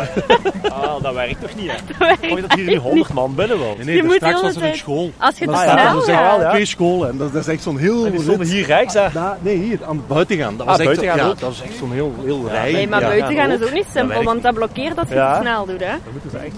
Ah, 0.71 1.01
dat 1.03 1.13
werkt 1.13 1.41
toch 1.41 1.55
niet, 1.55 1.71
hè? 1.71 1.77
Dat 1.87 1.97
werkt 1.97 2.41
dat 2.41 2.53
hier 2.53 2.65
niet 2.65 2.77
100 2.77 3.13
man 3.13 3.35
binnen 3.35 3.59
wel. 3.59 3.73
Nee, 3.75 3.85
nee 3.85 3.95
Je 3.95 4.03
moet 4.03 4.15
straks 4.15 4.41
was 4.41 4.55
er 4.55 4.63
een 4.63 4.75
school. 4.75 5.11
Als 5.17 5.37
je 5.37 5.45
te 5.45 5.51
Maar 5.51 5.63
snel 5.63 5.77
ja, 5.77 5.93
dat 5.93 6.07
is 6.07 6.13
gaat. 6.13 6.41
ja. 6.41 6.49
twee 6.49 6.65
scholen. 6.65 7.09
En 7.09 7.17
dat, 7.17 7.33
dat 7.33 7.41
is 7.41 7.47
echt 7.53 7.63
zo'n 7.63 7.77
heel... 7.77 8.05
En 8.05 8.11
die 8.11 8.21
stonden 8.21 8.47
hier 8.47 8.65
rechts, 8.65 8.93
hè? 8.93 9.07
Na- 9.13 9.37
nee, 9.41 9.57
hier, 9.57 9.79
aan 9.85 9.97
het 9.97 10.07
buiten 10.07 10.37
gaan. 10.37 10.57
Dat 10.57 10.65
was 10.65 10.75
Ah, 10.75 10.81
echt, 10.81 10.85
buiten 10.85 11.07
gaan 11.07 11.17
ja, 11.17 11.23
ook? 11.31 11.39
dat 11.39 11.49
was 11.49 11.61
echt 11.61 11.77
zo'n 11.77 11.91
heel, 11.91 12.13
heel 12.23 12.47
rij. 12.49 12.71
Nee, 12.71 12.87
maar 12.87 13.01
Ja, 13.01 13.07
buiten 13.07 13.33
ja, 13.35 13.41
gaan 13.41 13.51
ook. 13.51 13.59
is 13.59 13.65
ook 13.67 13.73
niet 13.73 13.85
simpel, 13.93 14.23
want 14.23 14.43
dat 14.43 14.53
blokkeert 14.53 14.97
als 14.97 15.07
je 15.09 15.15
Ja. 15.15 15.33
te 15.35 15.41
snel 15.41 15.65
doet. 15.65 15.79
Hè? 15.79 15.91
Dat 16.03 16.11
moeten 16.11 16.29
ze 16.31 16.37
echt 16.37 16.55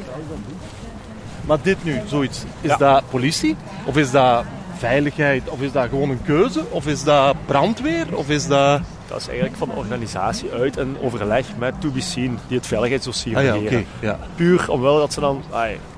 Maar 1.45 1.57
dit 1.61 1.83
nu, 1.83 2.01
zoiets, 2.05 2.43
is 2.61 2.69
Ja. 2.69 2.77
dat 2.77 3.03
politie? 3.09 3.55
Of 3.85 3.97
is 3.97 4.11
dat 4.11 4.43
veiligheid? 4.77 5.49
Of 5.49 5.61
is 5.61 5.71
dat 5.71 5.87
gewoon 5.89 6.09
een 6.09 6.21
keuze? 6.25 6.61
Of 6.69 6.87
is 6.87 7.03
dat 7.03 7.35
brandweer? 7.45 8.05
Of 8.13 8.29
is 8.29 8.47
dat... 8.47 8.81
Dat 9.09 9.19
is 9.19 9.27
eigenlijk 9.27 9.57
van 9.57 9.67
de 9.67 9.75
organisatie 9.75 10.51
uit 10.51 10.77
in 10.77 10.97
overleg 11.01 11.45
met 11.57 11.81
To 11.81 11.89
Be 11.89 12.01
Seen, 12.01 12.39
die 12.47 12.57
het 12.57 12.67
veiligheidsdossier 12.67 13.37
Ah 13.37 13.43
ja, 13.43 13.81
ja. 13.99 14.19
Puur 14.35 14.71
omwille 14.71 14.99
dat 14.99 15.13
ze 15.13 15.19
dan 15.19 15.43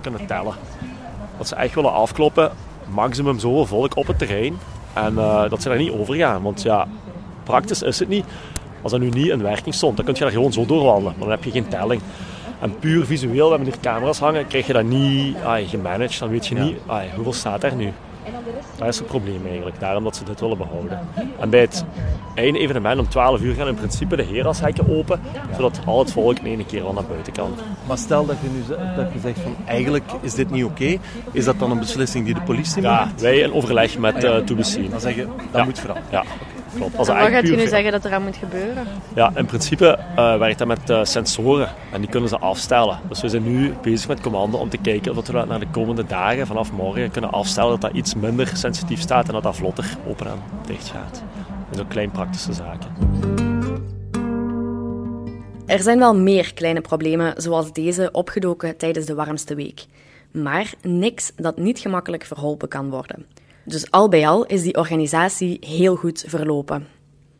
kunnen 0.01 0.25
tellen. 0.25 0.53
Dat 1.37 1.47
ze 1.47 1.55
echt 1.55 1.75
willen 1.75 1.93
afkloppen, 1.93 2.51
maximum 2.93 3.39
zoveel 3.39 3.65
volk 3.65 3.95
op 3.95 4.07
het 4.07 4.17
terrein. 4.17 4.57
En 4.93 5.17
eh, 5.17 5.49
dat 5.49 5.61
ze 5.61 5.69
daar 5.69 5.77
niet 5.77 5.91
over 5.91 6.15
gaan. 6.15 6.41
Want 6.41 6.61
ja, 6.61 6.87
praktisch 7.43 7.81
is 7.81 7.99
het 7.99 8.09
niet. 8.09 8.25
Als 8.81 8.91
dat 8.91 9.01
nu 9.01 9.09
niet 9.09 9.27
in 9.27 9.41
werking 9.41 9.75
stond, 9.75 9.95
dan 9.95 10.05
kun 10.05 10.13
je 10.13 10.21
daar 10.21 10.31
gewoon 10.31 10.53
zo 10.53 10.65
doorwandelen. 10.65 11.13
Maar 11.17 11.27
dan 11.27 11.29
heb 11.29 11.43
je 11.43 11.51
geen 11.51 11.67
telling. 11.67 12.01
En 12.59 12.79
puur 12.79 13.05
visueel, 13.05 13.49
we 13.49 13.55
hebben 13.55 13.73
hier 13.73 13.81
camera's 13.81 14.19
hangen, 14.19 14.47
krijg 14.47 14.67
je 14.67 14.73
dat 14.73 14.83
niet 14.83 15.35
ai, 15.45 15.67
gemanaged. 15.67 16.19
Dan 16.19 16.29
weet 16.29 16.47
je 16.47 16.55
niet 16.55 16.77
hoeveel 17.15 17.33
staat 17.33 17.63
er 17.63 17.75
nu. 17.75 17.93
Dat 18.77 18.87
is 18.87 18.97
het 18.97 19.07
probleem 19.07 19.45
eigenlijk, 19.47 19.79
daarom 19.79 20.03
dat 20.03 20.15
ze 20.15 20.23
dit 20.23 20.39
willen 20.39 20.57
behouden. 20.57 20.99
En 21.39 21.49
bij 21.49 21.59
het 21.59 21.85
einde 22.35 22.59
evenement 22.59 22.99
om 22.99 23.07
12 23.09 23.41
uur 23.41 23.53
gaan 23.55 23.67
in 23.67 23.75
principe 23.75 24.15
de 24.15 24.23
herashekken 24.23 24.89
open, 24.97 25.21
zodat 25.55 25.79
al 25.85 25.99
het 25.99 26.11
volk 26.11 26.39
in 26.39 26.45
één 26.45 26.65
keer 26.65 26.83
al 26.83 26.93
naar 26.93 27.03
buiten 27.05 27.33
kan. 27.33 27.53
Maar 27.87 27.97
stel 27.97 28.25
dat 28.25 28.35
je 28.41 28.47
nu 28.49 28.63
dat 28.95 29.13
je 29.13 29.19
zegt 29.19 29.39
van 29.39 29.55
eigenlijk 29.65 30.03
is 30.21 30.33
dit 30.33 30.49
niet 30.51 30.63
oké. 30.65 30.97
Is 31.31 31.45
dat 31.45 31.59
dan 31.59 31.71
een 31.71 31.79
beslissing 31.79 32.25
die 32.25 32.33
de 32.33 32.41
politie 32.41 32.81
Ja, 32.81 33.05
neemt? 33.05 33.21
wij 33.21 33.37
in 33.39 33.53
overleg 33.53 33.97
met 33.97 34.23
uh, 34.23 34.43
Be 34.55 34.63
Seen. 34.63 34.89
Dan 34.89 34.99
zeggen 34.99 35.25
dat 35.27 35.35
Ja. 35.53 35.63
moet 35.63 35.79
veranderen. 35.79 36.09
Ja, 36.11 36.23
klopt. 36.75 36.97
Als 36.97 37.07
En 37.07 37.15
wat 37.15 37.23
gaat 37.27 37.41
je 37.41 37.47
puur- 37.47 37.57
nu 37.57 37.67
zeggen 37.67 37.91
dat 37.91 38.05
er 38.05 38.13
aan 38.13 38.23
moet 38.23 38.35
gebeuren? 38.35 38.87
Ja, 39.15 39.31
in 39.35 39.45
principe 39.45 39.99
eh, 40.15 40.37
werkt 40.37 40.57
dat 40.57 40.67
met 40.67 40.89
eh, 40.89 40.99
sensoren 41.03 41.69
en 41.91 42.01
die 42.01 42.09
kunnen 42.09 42.29
ze 42.29 42.37
afstellen. 42.37 42.99
Dus 43.09 43.21
we 43.21 43.29
zijn 43.29 43.43
nu 43.43 43.73
bezig 43.81 44.07
met 44.07 44.21
commando 44.21 44.57
om 44.57 44.69
te 44.69 44.77
kijken 44.77 45.17
of 45.17 45.27
we 45.27 45.31
dat 45.33 45.47
naar 45.47 45.59
de 45.59 45.67
komende 45.71 46.05
dagen 46.05 46.47
vanaf 46.47 46.71
morgen 46.71 47.11
kunnen 47.11 47.31
afstellen 47.31 47.69
dat 47.69 47.81
dat 47.81 47.91
iets 47.93 48.15
minder 48.15 48.47
sensitief 48.53 48.99
staat 48.99 49.27
en 49.27 49.33
dat 49.33 49.43
dat 49.43 49.55
vlotter 49.55 49.97
open 50.07 50.27
en 50.27 50.39
dicht 50.65 50.87
gaat. 50.89 51.13
Dat 51.13 51.69
zijn 51.71 51.85
ook 51.85 51.89
klein 51.91 52.11
praktische 52.11 52.53
zaken. 52.53 52.89
Er 55.65 55.81
zijn 55.81 55.99
wel 55.99 56.15
meer 56.15 56.53
kleine 56.53 56.81
problemen 56.81 57.33
zoals 57.37 57.73
deze 57.73 58.09
opgedoken 58.11 58.77
tijdens 58.77 59.05
de 59.05 59.13
warmste 59.13 59.55
week. 59.55 59.85
Maar 60.31 60.73
niks 60.81 61.31
dat 61.35 61.57
niet 61.57 61.79
gemakkelijk 61.79 62.23
verholpen 62.25 62.67
kan 62.67 62.89
worden. 62.89 63.25
Dus 63.65 63.91
al 63.91 64.09
bij 64.09 64.27
al 64.27 64.45
is 64.45 64.61
die 64.61 64.77
organisatie 64.77 65.57
heel 65.59 65.95
goed 65.95 66.23
verlopen. 66.27 66.87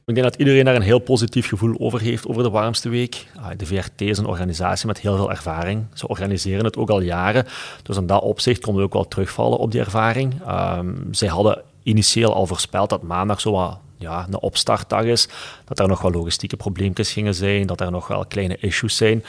Ik 0.05 0.17
denk 0.17 0.29
dat 0.29 0.39
iedereen 0.39 0.65
daar 0.65 0.75
een 0.75 0.81
heel 0.81 0.99
positief 0.99 1.47
gevoel 1.47 1.75
over 1.79 2.01
heeft 2.01 2.27
over 2.27 2.43
de 2.43 2.49
warmste 2.49 2.89
week. 2.89 3.27
Ah, 3.35 3.47
De 3.57 3.65
VRT 3.65 4.01
is 4.01 4.17
een 4.17 4.25
organisatie 4.25 4.87
met 4.87 4.99
heel 4.99 5.15
veel 5.15 5.29
ervaring. 5.29 5.85
Ze 5.93 6.07
organiseren 6.07 6.65
het 6.65 6.77
ook 6.77 6.89
al 6.89 7.01
jaren. 7.01 7.45
Dus 7.83 7.97
in 7.97 8.05
dat 8.05 8.21
opzicht 8.21 8.61
konden 8.61 8.81
we 8.81 8.87
ook 8.87 8.93
wel 8.93 9.07
terugvallen 9.07 9.57
op 9.57 9.71
die 9.71 9.81
ervaring. 9.81 10.41
Ehm, 10.45 10.95
zij 11.11 11.27
hadden 11.27 11.61
initieel 11.83 12.33
al 12.33 12.47
voorspeld 12.47 12.89
dat 12.89 13.01
maandag 13.01 13.41
zo 13.41 13.51
wat 13.51 13.77
ja, 13.97 14.25
een 14.27 14.41
opstartdag 14.41 15.03
is. 15.03 15.27
Dat 15.65 15.79
er 15.79 15.87
nog 15.87 16.01
wel 16.01 16.11
logistieke 16.11 16.57
probleempjes 16.57 17.11
gingen 17.11 17.35
zijn, 17.35 17.67
dat 17.67 17.81
er 17.81 17.91
nog 17.91 18.07
wel 18.07 18.25
kleine 18.25 18.57
issues 18.57 18.95
zijn. 18.95 19.23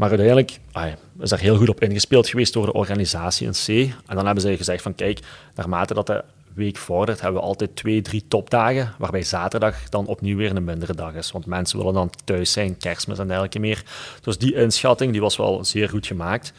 Maar 0.00 0.08
uiteindelijk 0.08 0.58
ah, 0.72 0.86
is 1.18 1.30
daar 1.30 1.38
heel 1.38 1.56
goed 1.56 1.68
op 1.68 1.82
ingespeeld 1.82 2.28
geweest 2.28 2.52
door 2.52 2.66
de 2.66 2.72
organisatie 2.72 3.46
in 3.46 3.52
C. 3.52 3.94
En 4.06 4.16
dan 4.16 4.24
hebben 4.24 4.42
zij 4.42 4.56
gezegd 4.56 4.82
van 4.82 4.94
kijk, 4.94 5.20
naarmate 5.54 5.94
dat 5.94 6.06
de 6.06 6.24
week 6.54 6.76
vordert, 6.76 7.20
hebben 7.20 7.40
we 7.40 7.46
altijd 7.46 7.76
twee, 7.76 8.02
drie 8.02 8.24
topdagen, 8.28 8.94
waarbij 8.98 9.22
zaterdag 9.22 9.88
dan 9.88 10.06
opnieuw 10.06 10.36
weer 10.36 10.56
een 10.56 10.64
mindere 10.64 10.94
dag 10.94 11.14
is. 11.14 11.30
Want 11.30 11.46
mensen 11.46 11.78
willen 11.78 11.94
dan 11.94 12.10
thuis 12.24 12.52
zijn, 12.52 12.76
kerstmis 12.76 13.18
en 13.18 13.26
dergelijke 13.26 13.58
meer. 13.58 13.82
Dus 14.22 14.38
die 14.38 14.54
inschatting 14.54 15.12
die 15.12 15.20
was 15.20 15.36
wel 15.36 15.64
zeer 15.64 15.88
goed 15.88 16.06
gemaakt. 16.06 16.52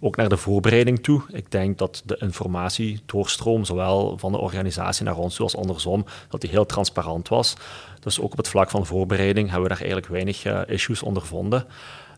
Ook 0.00 0.16
naar 0.16 0.28
de 0.28 0.36
voorbereiding 0.36 1.02
toe. 1.02 1.22
Ik 1.32 1.50
denk 1.50 1.78
dat 1.78 2.02
de 2.04 2.16
informatiedoorstroom, 2.20 3.64
zowel 3.64 4.18
van 4.18 4.32
de 4.32 4.38
organisatie 4.38 5.04
naar 5.04 5.16
ons 5.16 5.40
als 5.40 5.56
andersom, 5.56 6.04
dat 6.28 6.40
die 6.40 6.50
heel 6.50 6.66
transparant 6.66 7.28
was. 7.28 7.56
Dus 8.00 8.20
ook 8.20 8.32
op 8.32 8.36
het 8.36 8.48
vlak 8.48 8.70
van 8.70 8.86
voorbereiding 8.86 9.46
hebben 9.46 9.62
we 9.62 9.68
daar 9.68 9.82
eigenlijk 9.82 10.12
weinig 10.12 10.44
uh, 10.44 10.60
issues 10.66 11.02
ondervonden. 11.02 11.66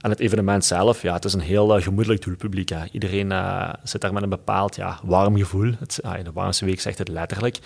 En 0.00 0.11
het 0.11 0.21
evenement 0.21 0.64
zelf, 0.64 1.02
ja, 1.02 1.14
het 1.14 1.25
is 1.25 1.33
een 1.33 1.40
heel 1.40 1.76
uh, 1.76 1.83
gemoedelijk 1.83 2.23
doelpubliek. 2.23 2.71
Iedereen 2.93 3.31
uh, 3.31 3.73
zit 3.83 4.00
daar 4.00 4.12
met 4.12 4.23
een 4.23 4.28
bepaald 4.28 4.76
ja, 4.76 4.99
warm 5.02 5.37
gevoel. 5.37 5.73
Het, 5.78 6.00
uh, 6.05 6.12
de 6.25 6.33
warmste 6.33 6.64
week 6.64 6.81
zegt 6.81 6.99
het 6.99 7.09
letterlijk. 7.09 7.59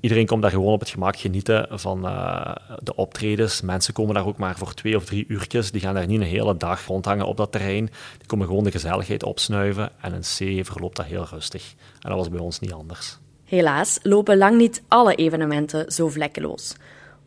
Iedereen 0.00 0.26
komt 0.26 0.42
daar 0.42 0.50
gewoon 0.50 0.72
op 0.72 0.80
het 0.80 0.88
gemak 0.88 1.16
genieten 1.16 1.66
van 1.70 2.06
uh, 2.06 2.54
de 2.82 2.94
optredens. 2.94 3.60
Mensen 3.60 3.94
komen 3.94 4.14
daar 4.14 4.26
ook 4.26 4.36
maar 4.36 4.56
voor 4.56 4.74
twee 4.74 4.96
of 4.96 5.04
drie 5.04 5.24
uurtjes. 5.28 5.70
Die 5.70 5.80
gaan 5.80 5.94
daar 5.94 6.06
niet 6.06 6.20
een 6.20 6.26
hele 6.26 6.56
dag 6.56 6.86
rondhangen 6.86 7.26
op 7.26 7.36
dat 7.36 7.52
terrein. 7.52 7.90
Die 8.18 8.26
komen 8.26 8.46
gewoon 8.46 8.64
de 8.64 8.70
gezelligheid 8.70 9.22
opsnuiven. 9.22 9.90
En 10.00 10.12
in 10.12 10.20
C 10.20 10.66
verloopt 10.66 10.96
dat 10.96 11.06
heel 11.06 11.26
rustig. 11.30 11.74
En 12.00 12.08
dat 12.10 12.18
was 12.18 12.28
bij 12.28 12.40
ons 12.40 12.60
niet 12.60 12.72
anders. 12.72 13.18
Helaas 13.44 13.98
lopen 14.02 14.36
lang 14.36 14.56
niet 14.56 14.82
alle 14.88 15.14
evenementen 15.14 15.92
zo 15.92 16.08
vlekkeloos 16.08 16.74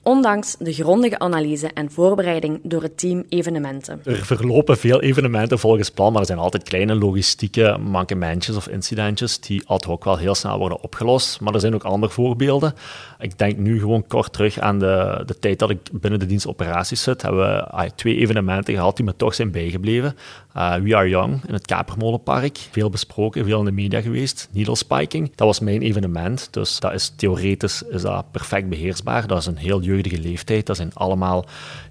ondanks 0.03 0.56
de 0.60 0.74
grondige 0.74 1.20
analyse 1.20 1.68
en 1.68 1.91
voorbereiding 1.91 2.60
door 2.63 2.82
het 2.82 2.98
team 2.98 3.24
evenementen. 3.29 4.01
Er 4.03 4.25
verlopen 4.25 4.77
veel 4.77 5.01
evenementen 5.01 5.60
volgens 5.60 5.89
plan, 5.89 6.12
maar 6.12 6.22
er 6.22 6.27
zijn 6.27 6.39
altijd 6.39 6.63
kleine 6.63 6.96
logistieke 6.96 7.77
mankementjes 7.77 8.56
of 8.56 8.68
incidentjes 8.68 9.39
die 9.39 9.62
ad 9.65 9.84
hoc 9.84 10.03
wel 10.03 10.18
heel 10.18 10.36
snel 10.36 10.58
worden 10.58 10.84
opgelost. 10.84 11.41
Maar 11.41 11.53
er 11.53 11.60
zijn 11.60 11.74
ook 11.74 11.84
andere 11.84 12.12
voorbeelden. 12.12 12.74
Ik 13.20 13.38
denk 13.38 13.58
nu 13.58 13.79
gewoon 13.79 14.08
kort 14.08 14.34
terug 14.34 14.60
aan 14.60 14.79
de, 14.79 15.24
de 15.25 15.39
tijd 15.39 15.60
dat 15.60 15.70
ik 15.70 15.79
binnen 15.91 16.20
de 16.20 16.25
dienst 16.25 16.48
operaties 16.48 17.03
zit. 17.03 17.22
Hebben 17.22 17.39
we 17.39 17.91
twee 17.96 18.15
evenementen 18.15 18.74
gehad 18.74 18.96
die 18.96 19.06
me 19.06 19.15
toch 19.15 19.36
zijn 19.36 19.51
bijgebleven. 19.51 20.15
Uh, 20.58 20.75
We 20.75 20.96
Are 20.96 21.10
Young 21.10 21.41
in 21.48 21.53
het 21.53 21.65
Kapermolenpark. 21.65 22.58
Veel 22.72 22.89
besproken, 22.89 23.46
veel 23.46 23.60
in 23.60 23.65
de 23.65 23.72
media 23.72 24.01
geweest. 24.01 24.50
Needle 24.51 24.75
spiking. 24.75 25.32
Dat 25.36 25.48
was 25.48 25.60
mijn 25.60 25.82
evenement. 25.82 26.48
Dus 26.51 26.79
dat 26.79 26.94
is 26.94 27.13
theoretisch 27.15 27.84
is 27.84 28.01
dat 28.01 28.32
perfect 28.32 28.70
beheersbaar. 28.70 29.27
Dat 29.27 29.38
is 29.38 29.46
een 29.46 29.58
heel 29.58 29.82
jeugdige 29.89 30.19
leeftijd. 30.19 30.65
Dat 30.65 30.75
zijn 30.75 30.91
allemaal 30.93 31.46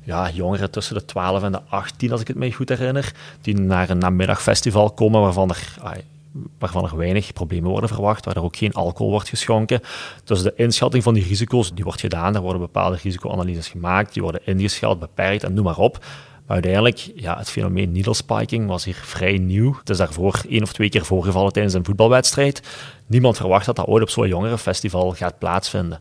ja, 0.04 0.30
jongeren 0.30 0.70
tussen 0.70 0.94
de 0.94 1.04
12 1.04 1.42
en 1.42 1.52
de 1.52 1.62
18, 1.68 2.12
als 2.12 2.20
ik 2.20 2.28
het 2.28 2.36
me 2.36 2.52
goed 2.52 2.68
herinner, 2.68 3.12
die 3.40 3.60
naar 3.60 3.90
een 3.90 3.98
namiddagfestival 3.98 4.90
komen 4.90 5.20
waarvan 5.20 5.48
er 5.50 5.76
waarvan 6.58 6.84
er 6.84 6.96
weinig 6.96 7.32
problemen 7.32 7.70
worden 7.70 7.88
verwacht, 7.88 8.24
waar 8.24 8.36
er 8.36 8.42
ook 8.42 8.56
geen 8.56 8.72
alcohol 8.72 9.10
wordt 9.10 9.28
geschonken. 9.28 9.80
Dus 10.24 10.42
de 10.42 10.52
inschatting 10.56 11.02
van 11.02 11.14
die 11.14 11.24
risico's, 11.24 11.74
die 11.74 11.84
wordt 11.84 12.00
gedaan. 12.00 12.34
Er 12.34 12.40
worden 12.40 12.60
bepaalde 12.60 12.98
risicoanalyses 13.02 13.68
gemaakt, 13.68 14.12
die 14.12 14.22
worden 14.22 14.40
ingeschat, 14.44 14.98
beperkt 14.98 15.44
en 15.44 15.54
noem 15.54 15.64
maar 15.64 15.78
op. 15.78 16.04
Uiteindelijk, 16.46 17.10
ja, 17.14 17.38
het 17.38 17.50
fenomeen 17.50 17.92
needle 17.92 18.14
spiking 18.14 18.66
was 18.66 18.84
hier 18.84 19.00
vrij 19.02 19.38
nieuw. 19.38 19.76
Het 19.78 19.90
is 19.90 19.96
daarvoor 19.96 20.40
één 20.48 20.62
of 20.62 20.72
twee 20.72 20.88
keer 20.88 21.04
voorgevallen 21.04 21.52
tijdens 21.52 21.74
een 21.74 21.84
voetbalwedstrijd. 21.84 22.62
Niemand 23.06 23.36
verwacht 23.36 23.66
dat 23.66 23.76
dat 23.76 23.86
ooit 23.86 24.02
op 24.02 24.10
zo'n 24.10 24.28
jongerenfestival 24.28 25.10
gaat 25.10 25.38
plaatsvinden. 25.38 26.00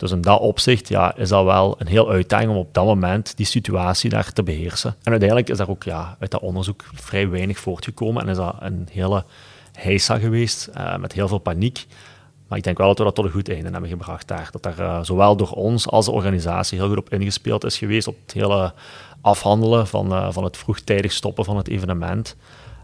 Dus 0.00 0.10
in 0.10 0.20
dat 0.20 0.40
opzicht 0.40 0.88
ja, 0.88 1.16
is 1.16 1.28
dat 1.28 1.44
wel 1.44 1.74
een 1.78 1.86
heel 1.86 2.10
uitdaging 2.10 2.50
om 2.50 2.56
op 2.56 2.74
dat 2.74 2.84
moment 2.84 3.36
die 3.36 3.46
situatie 3.46 4.10
daar 4.10 4.32
te 4.32 4.42
beheersen. 4.42 4.96
En 5.02 5.10
uiteindelijk 5.10 5.48
is 5.48 5.56
daar 5.56 5.68
ook 5.68 5.82
ja, 5.82 6.16
uit 6.20 6.30
dat 6.30 6.40
onderzoek 6.40 6.84
vrij 6.94 7.28
weinig 7.28 7.58
voortgekomen 7.58 8.22
en 8.22 8.28
is 8.28 8.36
dat 8.36 8.56
een 8.60 8.88
hele 8.92 9.24
heisa 9.72 10.18
geweest 10.18 10.70
uh, 10.76 10.96
met 10.96 11.12
heel 11.12 11.28
veel 11.28 11.38
paniek. 11.38 11.86
Maar 12.48 12.58
ik 12.58 12.64
denk 12.64 12.78
wel 12.78 12.86
dat 12.86 12.98
we 12.98 13.04
dat 13.04 13.14
tot 13.14 13.24
een 13.24 13.30
goed 13.30 13.48
einde 13.48 13.70
hebben 13.70 13.90
gebracht 13.90 14.28
daar. 14.28 14.48
Dat 14.52 14.62
daar 14.62 14.78
uh, 14.78 15.02
zowel 15.02 15.36
door 15.36 15.50
ons 15.50 15.88
als 15.88 16.04
de 16.04 16.10
organisatie 16.10 16.78
heel 16.78 16.88
goed 16.88 16.98
op 16.98 17.12
ingespeeld 17.12 17.64
is 17.64 17.78
geweest 17.78 18.08
op 18.08 18.16
het 18.22 18.32
hele 18.32 18.72
afhandelen 19.20 19.86
van, 19.86 20.12
uh, 20.12 20.32
van 20.32 20.44
het 20.44 20.56
vroegtijdig 20.56 21.12
stoppen 21.12 21.44
van 21.44 21.56
het 21.56 21.68
evenement. 21.68 22.36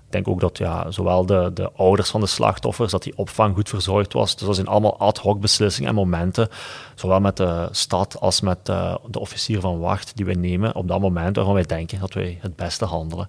Ik 0.07 0.13
denk 0.13 0.29
ook 0.29 0.41
dat 0.41 0.59
ja, 0.59 0.91
zowel 0.91 1.27
de, 1.27 1.51
de 1.55 1.73
ouders 1.73 2.11
van 2.11 2.21
de 2.21 2.27
slachtoffers, 2.27 2.91
dat 2.91 3.03
die 3.03 3.17
opvang 3.17 3.55
goed 3.55 3.69
verzorgd 3.69 4.13
was. 4.13 4.37
Dus 4.37 4.47
dat 4.47 4.55
zijn 4.55 4.67
allemaal 4.67 4.99
ad 4.99 5.19
hoc 5.19 5.41
beslissingen 5.41 5.91
en 5.91 5.95
momenten, 5.97 6.49
zowel 6.95 7.21
met 7.21 7.37
de 7.37 7.69
stad 7.71 8.21
als 8.21 8.41
met 8.41 8.69
uh, 8.69 8.95
de 9.07 9.19
officier 9.19 9.61
van 9.61 9.79
wacht, 9.79 10.17
die 10.17 10.25
wij 10.25 10.35
nemen 10.35 10.75
op 10.75 10.89
dat 10.89 11.01
moment 11.01 11.37
waarvan 11.37 11.55
wij 11.55 11.63
denken 11.63 12.01
dat 12.01 12.15
wij 12.15 12.39
het 12.41 12.57
beste 12.57 12.85
handelen. 12.85 13.29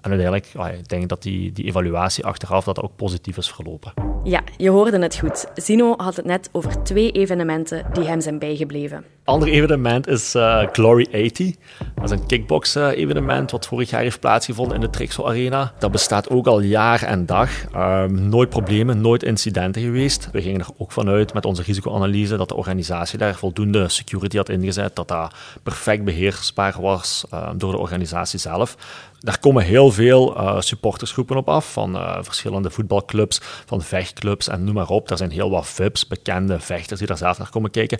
En 0.00 0.10
uiteindelijk, 0.10 0.78
ik 0.78 0.88
denk 0.88 1.08
dat 1.08 1.22
die, 1.22 1.52
die 1.52 1.64
evaluatie 1.64 2.24
achteraf 2.24 2.64
dat 2.64 2.82
ook 2.82 2.96
positief 2.96 3.36
is 3.36 3.52
verlopen. 3.52 3.92
Ja, 4.24 4.42
je 4.56 4.70
hoorde 4.70 4.98
het 4.98 5.18
goed. 5.18 5.46
Zino 5.54 5.94
had 5.96 6.16
het 6.16 6.24
net 6.24 6.48
over 6.52 6.82
twee 6.82 7.10
evenementen 7.10 7.86
die 7.92 8.04
hem 8.04 8.20
zijn 8.20 8.38
bijgebleven. 8.38 9.04
Ander 9.24 9.48
evenement 9.48 10.06
is 10.08 10.34
uh, 10.34 10.62
Glory 10.72 11.04
80. 11.04 11.54
Dat 11.94 12.04
is 12.04 12.10
een 12.10 12.26
kickbox-evenement 12.26 13.50
wat 13.50 13.66
vorig 13.66 13.90
jaar 13.90 14.00
heeft 14.00 14.20
plaatsgevonden 14.20 14.74
in 14.74 14.80
de 14.80 14.90
Trixo 14.90 15.26
Arena. 15.26 15.72
Dat 15.78 15.90
bestaat 15.90 16.30
ook 16.30 16.46
al 16.46 16.60
jaar 16.60 17.02
en 17.02 17.26
dag. 17.26 17.50
Um, 17.76 18.28
nooit 18.28 18.48
problemen, 18.48 19.00
nooit 19.00 19.22
incidenten 19.22 19.82
geweest. 19.82 20.28
We 20.32 20.42
gingen 20.42 20.60
er 20.60 20.68
ook 20.76 20.92
vanuit 20.92 21.34
met 21.34 21.44
onze 21.44 21.62
risicoanalyse 21.62 22.36
dat 22.36 22.48
de 22.48 22.56
organisatie 22.56 23.18
daar 23.18 23.34
voldoende 23.34 23.88
security 23.88 24.36
had 24.36 24.48
ingezet, 24.48 24.96
dat 24.96 25.08
dat 25.08 25.34
perfect 25.62 26.04
beheersbaar 26.04 26.80
was 26.80 27.24
uh, 27.34 27.48
door 27.56 27.72
de 27.72 27.78
organisatie 27.78 28.38
zelf. 28.38 28.76
Daar 29.20 29.38
komen 29.38 29.64
heel 29.64 29.90
veel 29.90 30.36
uh, 30.36 30.60
supportersgroepen 30.60 31.36
op 31.36 31.48
af, 31.48 31.72
van 31.72 31.96
uh, 31.96 32.18
verschillende 32.20 32.70
voetbalclubs, 32.70 33.40
van 33.66 33.82
vechtclubs 34.10 34.48
en 34.48 34.64
noem 34.64 34.74
maar 34.74 34.88
op. 34.88 35.08
Daar 35.08 35.18
zijn 35.18 35.30
heel 35.30 35.50
wat 35.50 35.66
VIPs, 35.66 36.06
bekende 36.06 36.60
vechters 36.60 36.98
die 36.98 37.08
daar 37.08 37.16
zelf 37.16 37.38
naar 37.38 37.50
komen 37.50 37.70
kijken. 37.70 37.98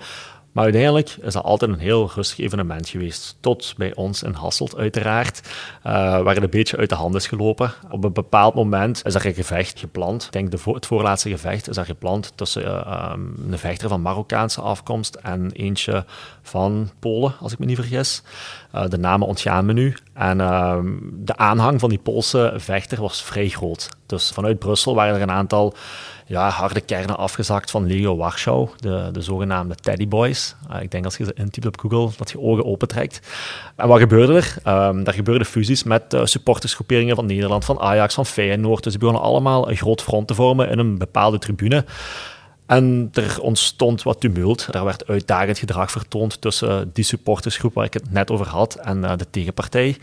Maar 0.52 0.64
uiteindelijk 0.64 1.16
is 1.22 1.32
dat 1.32 1.44
altijd 1.44 1.70
een 1.70 1.78
heel 1.78 2.10
rustig 2.14 2.38
evenement 2.38 2.88
geweest. 2.88 3.36
Tot 3.40 3.74
bij 3.76 3.94
ons 3.94 4.22
in 4.22 4.32
Hasselt, 4.32 4.76
uiteraard, 4.76 5.40
uh, 5.46 5.92
waar 5.92 6.34
het 6.34 6.42
een 6.42 6.50
beetje 6.50 6.76
uit 6.76 6.88
de 6.88 6.94
hand 6.94 7.14
is 7.14 7.26
gelopen. 7.26 7.72
Op 7.90 8.04
een 8.04 8.12
bepaald 8.12 8.54
moment 8.54 9.02
is 9.04 9.14
er 9.14 9.26
een 9.26 9.34
gevecht 9.34 9.78
gepland. 9.78 10.24
Ik 10.24 10.32
denk 10.32 10.50
de 10.50 10.72
het 10.72 10.86
voorlaatste 10.86 11.30
gevecht 11.30 11.68
is 11.68 11.76
er 11.76 11.84
gepland 11.84 12.32
tussen 12.34 12.62
uh, 12.62 13.12
um, 13.12 13.34
een 13.50 13.58
vechter 13.58 13.88
van 13.88 14.02
Marokkaanse 14.02 14.60
afkomst 14.60 15.14
en 15.14 15.50
eentje 15.52 16.04
van 16.42 16.90
Polen, 16.98 17.34
als 17.40 17.52
ik 17.52 17.58
me 17.58 17.66
niet 17.66 17.78
vergis. 17.78 18.22
Uh, 18.74 18.88
de 18.88 18.98
namen 18.98 19.26
ontgaan 19.26 19.66
me 19.66 19.72
nu. 19.72 19.96
En 20.14 20.38
de 21.12 21.36
aanhang 21.36 21.80
van 21.80 21.88
die 21.88 21.98
Poolse 21.98 22.52
vechter 22.56 23.00
was 23.00 23.22
vrij 23.22 23.48
groot. 23.48 23.88
Dus 24.06 24.30
vanuit 24.30 24.58
Brussel 24.58 24.94
waren 24.94 25.14
er 25.14 25.22
een 25.22 25.30
aantal 25.30 25.74
ja, 26.26 26.48
harde 26.48 26.80
kernen 26.80 27.16
afgezakt 27.16 27.70
van 27.70 27.86
Lego 27.86 28.16
Warschau, 28.16 28.68
de, 28.76 29.08
de 29.12 29.20
zogenaamde 29.20 29.74
Teddy 29.74 30.08
Boys. 30.08 30.54
Uh, 30.70 30.82
ik 30.82 30.90
denk 30.90 31.04
als 31.04 31.16
je 31.16 31.24
ze 31.24 31.34
intypt 31.34 31.66
op 31.66 31.80
Google, 31.80 32.10
dat 32.16 32.30
je 32.30 32.40
ogen 32.40 32.64
opentrekt. 32.64 33.28
En 33.76 33.88
wat 33.88 33.98
gebeurde 33.98 34.34
er? 34.34 34.56
Um, 34.88 35.04
daar 35.04 35.14
gebeurden 35.14 35.46
fusies 35.46 35.82
met 35.82 36.14
uh, 36.14 36.24
supportersgroeperingen 36.24 37.16
van 37.16 37.26
Nederland, 37.26 37.64
van 37.64 37.80
Ajax, 37.80 38.14
van 38.14 38.26
Feyenoord. 38.26 38.82
Dus 38.82 38.92
die 38.92 39.00
begonnen 39.00 39.24
allemaal 39.24 39.70
een 39.70 39.76
groot 39.76 40.02
front 40.02 40.26
te 40.26 40.34
vormen 40.34 40.68
in 40.68 40.78
een 40.78 40.98
bepaalde 40.98 41.38
tribune. 41.38 41.84
En 42.70 43.08
er 43.12 43.40
ontstond 43.40 44.02
wat 44.02 44.20
tumult. 44.20 44.68
Er 44.70 44.84
werd 44.84 45.06
uitdagend 45.06 45.58
gedrag 45.58 45.90
vertoond 45.90 46.40
tussen 46.40 46.90
die 46.92 47.04
supportersgroep 47.04 47.74
waar 47.74 47.84
ik 47.84 47.92
het 47.92 48.12
net 48.12 48.30
over 48.30 48.48
had 48.48 48.74
en 48.74 48.98
uh, 48.98 49.12
de 49.16 49.30
tegenpartij. 49.30 49.96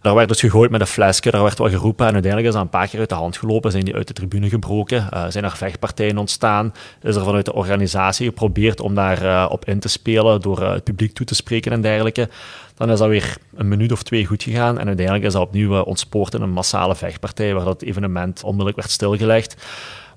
Daar 0.00 0.14
werd 0.14 0.28
dus 0.28 0.40
gegooid 0.40 0.70
met 0.70 0.80
een 0.80 0.86
flesje, 0.86 1.30
daar 1.30 1.42
werd 1.42 1.58
wat 1.58 1.70
geroepen 1.70 2.06
en 2.06 2.12
uiteindelijk 2.12 2.52
is 2.52 2.58
dat 2.58 2.64
een 2.64 2.78
paar 2.78 2.88
keer 2.88 3.00
uit 3.00 3.08
de 3.08 3.14
hand 3.14 3.36
gelopen, 3.36 3.70
zijn 3.70 3.84
die 3.84 3.94
uit 3.94 4.06
de 4.06 4.12
tribune 4.12 4.48
gebroken, 4.48 5.08
uh, 5.14 5.24
zijn 5.28 5.44
er 5.44 5.56
vechtpartijen 5.56 6.18
ontstaan, 6.18 6.74
is 7.02 7.16
er 7.16 7.24
vanuit 7.24 7.44
de 7.44 7.54
organisatie 7.54 8.26
geprobeerd 8.26 8.80
om 8.80 8.94
daar 8.94 9.24
uh, 9.24 9.46
op 9.50 9.64
in 9.64 9.80
te 9.80 9.88
spelen 9.88 10.40
door 10.40 10.62
het 10.62 10.84
publiek 10.84 11.12
toe 11.12 11.26
te 11.26 11.34
spreken 11.34 11.72
en 11.72 11.80
dergelijke. 11.80 12.28
Dan 12.74 12.90
is 12.90 12.98
dat 12.98 13.08
weer 13.08 13.36
een 13.54 13.68
minuut 13.68 13.92
of 13.92 14.02
twee 14.02 14.26
goed 14.26 14.42
gegaan 14.42 14.78
en 14.78 14.86
uiteindelijk 14.86 15.26
is 15.26 15.32
dat 15.32 15.42
opnieuw 15.42 15.80
ontspoord 15.80 16.34
in 16.34 16.42
een 16.42 16.50
massale 16.50 16.96
vechtpartij 16.96 17.54
waar 17.54 17.64
dat 17.64 17.82
evenement 17.82 18.42
onmiddellijk 18.42 18.76
werd 18.76 18.90
stilgelegd 18.90 19.56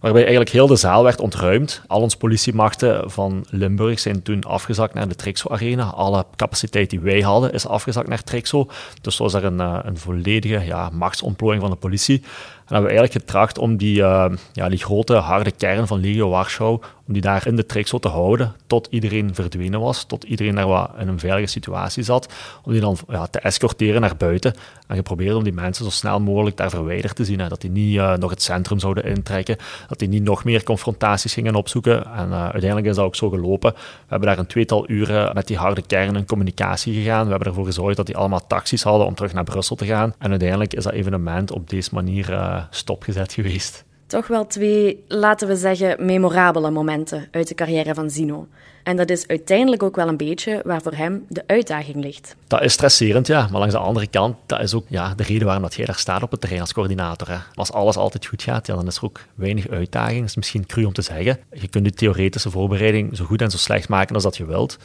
waarbij 0.04 0.22
eigenlijk 0.22 0.52
heel 0.52 0.68
de 0.68 0.76
zaal 0.76 1.04
werd 1.04 1.20
ontruimd. 1.20 1.82
Al 1.88 2.02
onze 2.02 2.18
politiemachten 2.18 3.12
van 3.12 3.46
Limburg 3.50 4.00
zijn 4.00 4.22
toen 4.22 4.44
afgezakt 4.44 4.94
naar 4.94 5.08
de 5.08 5.16
Trixo 5.16 5.50
Arena. 5.50 5.84
Alle 5.84 6.26
capaciteit 6.36 6.89
die 6.89 7.00
wij 7.00 7.20
hadden 7.22 7.54
is 7.54 7.68
afgezakt 7.68 8.08
naar 8.08 8.24
Trixo. 8.24 8.68
Dus 9.02 9.18
was 9.18 9.34
er 9.34 9.44
een, 9.44 9.60
een 9.60 9.98
volledige 9.98 10.66
ja, 10.66 10.89
machtsontplooiing 10.89 11.62
van 11.62 11.72
de 11.72 11.78
politie. 11.78 12.24
En 12.65 12.73
hebben 12.73 12.91
we 12.91 12.97
eigenlijk 12.97 13.26
getracht 13.26 13.58
om 13.58 13.78
die, 13.78 13.99
uh, 13.99 14.26
ja, 14.52 14.69
die 14.69 14.84
grote 14.84 15.13
harde 15.13 15.52
kern 15.52 15.88
van 15.88 15.99
Legio 15.99 16.30
Warschau, 16.30 16.82
om 17.08 17.13
die 17.13 17.21
daar 17.21 17.47
in 17.47 17.56
de 17.56 17.65
Trixo 17.65 17.99
te 17.99 18.08
houden, 18.08 18.56
tot 18.67 18.88
iedereen 18.89 19.36
verdwenen 19.36 19.80
was, 19.80 20.04
tot 20.04 20.23
iedereen 20.23 20.56
daar 20.56 20.67
wat 20.67 20.91
in 20.99 21.08
een 21.08 21.19
veilige 21.19 21.47
situatie 21.47 22.04
zat, 22.04 22.34
om 22.63 22.71
die 22.71 22.82
dan 22.82 22.97
ja, 23.08 23.28
te 23.28 23.39
escorteren 23.39 24.02
naar 24.02 24.17
buiten. 24.17 24.54
En 24.88 24.95
geprobeerd 24.95 25.36
om 25.36 25.43
die 25.43 25.54
mensen 25.54 25.86
zo 25.86 25.91
snel 25.91 26.19
mogelijk 26.19 26.58
daar 26.58 26.69
verwijderd 26.69 27.15
te 27.15 27.26
zien, 27.26 27.38
dat 27.38 27.62
die 27.62 27.69
niet 27.69 27.95
uh, 27.95 28.13
nog 28.15 28.30
het 28.30 28.41
centrum 28.41 28.80
zouden 28.80 29.04
intrekken, 29.04 29.58
dat 29.88 29.99
die 29.99 30.08
niet 30.08 30.23
nog 30.23 30.43
meer 30.43 30.63
confrontaties 30.63 31.34
gingen 31.34 31.56
opzoeken. 31.56 32.06
En 32.06 32.30
uh, 32.30 32.43
uiteindelijk 32.43 32.86
is 32.86 32.95
dat 32.95 33.06
ook 33.06 33.15
zo 33.15 33.30
gelopen. 33.30 33.73
We 33.73 33.80
hebben 34.08 34.28
daar 34.28 34.38
een 34.38 34.45
tweetal 34.45 34.89
uren 34.89 35.34
met 35.34 35.47
die 35.47 35.58
harde 35.58 35.82
kern 35.82 36.15
in 36.15 36.26
communicatie 36.26 36.93
gegaan. 36.93 37.23
We 37.23 37.30
hebben 37.30 37.47
ervoor 37.47 37.65
gezorgd 37.65 37.97
dat 37.97 38.06
die 38.06 38.17
allemaal 38.17 38.47
taxis 38.47 38.84
hadden 38.84 39.08
om 39.08 39.15
terug 39.15 39.34
naar 39.34 39.43
Brussel 39.43 39.76
te 39.76 39.86
gaan. 39.86 40.13
En 40.17 40.30
uiteindelijk 40.30 40.73
is 40.73 40.84
dat 40.84 40.93
evenement 40.93 41.52
op 41.52 41.69
deze 41.69 41.89
manier 41.93 42.34
stopgezet 42.70 43.34
geweest. 43.34 43.84
Toch 44.08 44.28
wel 44.28 44.48
twee, 44.48 45.04
laten 45.08 45.48
we 45.48 45.56
zeggen, 45.56 46.06
memorabele 46.06 46.72
momenten 46.72 47.28
uit 47.32 47.48
de 47.48 47.56
carrière 47.56 47.94
van 47.94 48.10
Zino. 48.10 48.48
En 48.84 48.98
dat 48.98 49.10
is 49.10 49.28
uiteindelijk 49.28 49.84
ook 49.84 49.96
wel 49.96 50.08
een 50.08 50.18
beetje 50.18 50.62
waar 50.66 50.82
voor 50.82 50.94
hem 50.94 51.26
de 51.30 51.44
uitdaging 51.48 51.96
ligt. 51.96 52.36
Dat 52.48 52.62
is 52.62 52.74
stresserend, 52.74 53.28
ja. 53.28 53.48
Maar 53.52 53.60
langs 53.60 53.74
de 53.74 53.80
andere 53.80 54.08
kant, 54.08 54.36
dat 54.46 54.60
is 54.60 54.74
ook 54.74 54.86
ja, 54.88 55.13
de 55.16 55.24
reden 55.24 55.46
waarom 55.46 55.63
dat 55.63 55.74
jij 55.74 55.86
daar 55.86 55.96
staat 55.96 56.24
op 56.24 56.32
het 56.32 56.39
terrein 56.39 56.62
als 56.62 56.74
coördinator. 56.74 57.30
Hè. 57.30 57.38
Als 57.54 57.72
alles 57.72 57.98
altijd 57.98 58.26
goed 58.26 58.44
gaat, 58.44 58.68
ja, 58.68 58.76
dan 58.76 58.88
is 58.88 58.98
er 58.98 59.04
ook 59.04 59.20
weinig 59.36 59.70
uitdaging. 59.70 60.20
Dat 60.20 60.30
is 60.30 60.36
misschien 60.36 60.66
cru 60.66 60.84
om 60.84 60.94
te 60.94 61.02
zeggen. 61.02 61.39
Je 61.52 61.68
kunt 61.68 61.86
de 61.86 61.92
theoretische 61.92 62.50
voorbereiding 62.50 63.18
zo 63.18 63.26
goed 63.26 63.42
en 63.42 63.52
zo 63.52 63.58
slecht 63.58 63.89
maken 63.89 64.16
als 64.16 64.24
dat 64.24 64.38
je 64.38 64.46
wilt. 64.46 64.78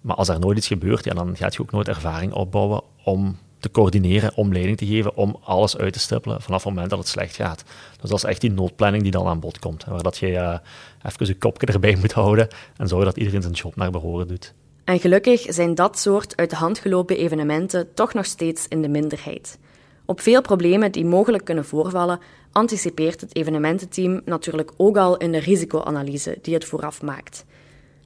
Maar 0.00 0.16
als 0.16 0.28
er 0.28 0.38
nooit 0.38 0.56
iets 0.56 0.66
gebeurt, 0.66 1.04
ja, 1.04 1.14
dan 1.14 1.36
gaat 1.36 1.54
je 1.54 1.62
ook 1.62 1.70
nooit 1.70 1.88
ervaring 1.88 2.32
opbouwen 2.32 2.82
om 3.04 3.38
te 3.64 3.70
coördineren, 3.70 4.36
om 4.36 4.52
leiding 4.52 4.76
te 4.76 4.86
geven, 4.86 5.16
om 5.16 5.36
alles 5.40 5.76
uit 5.76 5.92
te 5.92 5.98
stippelen 5.98 6.42
vanaf 6.42 6.64
het 6.64 6.72
moment 6.72 6.90
dat 6.90 6.98
het 6.98 7.08
slecht 7.08 7.36
gaat. 7.36 7.64
Dus 8.00 8.10
dat 8.10 8.18
is 8.18 8.24
echt 8.24 8.40
die 8.40 8.52
noodplanning 8.52 9.02
die 9.02 9.12
dan 9.12 9.26
aan 9.26 9.40
bod 9.40 9.58
komt, 9.58 9.84
waar 9.84 10.02
dat 10.02 10.16
je 10.16 10.28
uh, 10.28 10.58
even 11.02 11.26
je 11.26 11.38
kopje 11.38 11.66
erbij 11.66 11.96
moet 11.96 12.12
houden 12.12 12.48
en 12.76 12.88
zorgen 12.88 13.06
dat 13.06 13.16
iedereen 13.16 13.42
zijn 13.42 13.54
job 13.54 13.76
naar 13.76 13.90
behoren 13.90 14.28
doet. 14.28 14.54
En 14.84 15.00
gelukkig 15.00 15.44
zijn 15.48 15.74
dat 15.74 15.98
soort 15.98 16.36
uit 16.36 16.50
de 16.50 16.56
hand 16.56 16.78
gelopen 16.78 17.16
evenementen 17.16 17.94
toch 17.94 18.14
nog 18.14 18.24
steeds 18.24 18.68
in 18.68 18.82
de 18.82 18.88
minderheid. 18.88 19.58
Op 20.04 20.20
veel 20.20 20.40
problemen 20.40 20.92
die 20.92 21.04
mogelijk 21.04 21.44
kunnen 21.44 21.64
voorvallen, 21.64 22.20
anticipeert 22.52 23.20
het 23.20 23.36
evenemententeam 23.36 24.20
natuurlijk 24.24 24.72
ook 24.76 24.96
al 24.96 25.16
in 25.16 25.32
de 25.32 25.38
risicoanalyse 25.38 26.38
die 26.42 26.54
het 26.54 26.64
vooraf 26.64 27.02
maakt. 27.02 27.44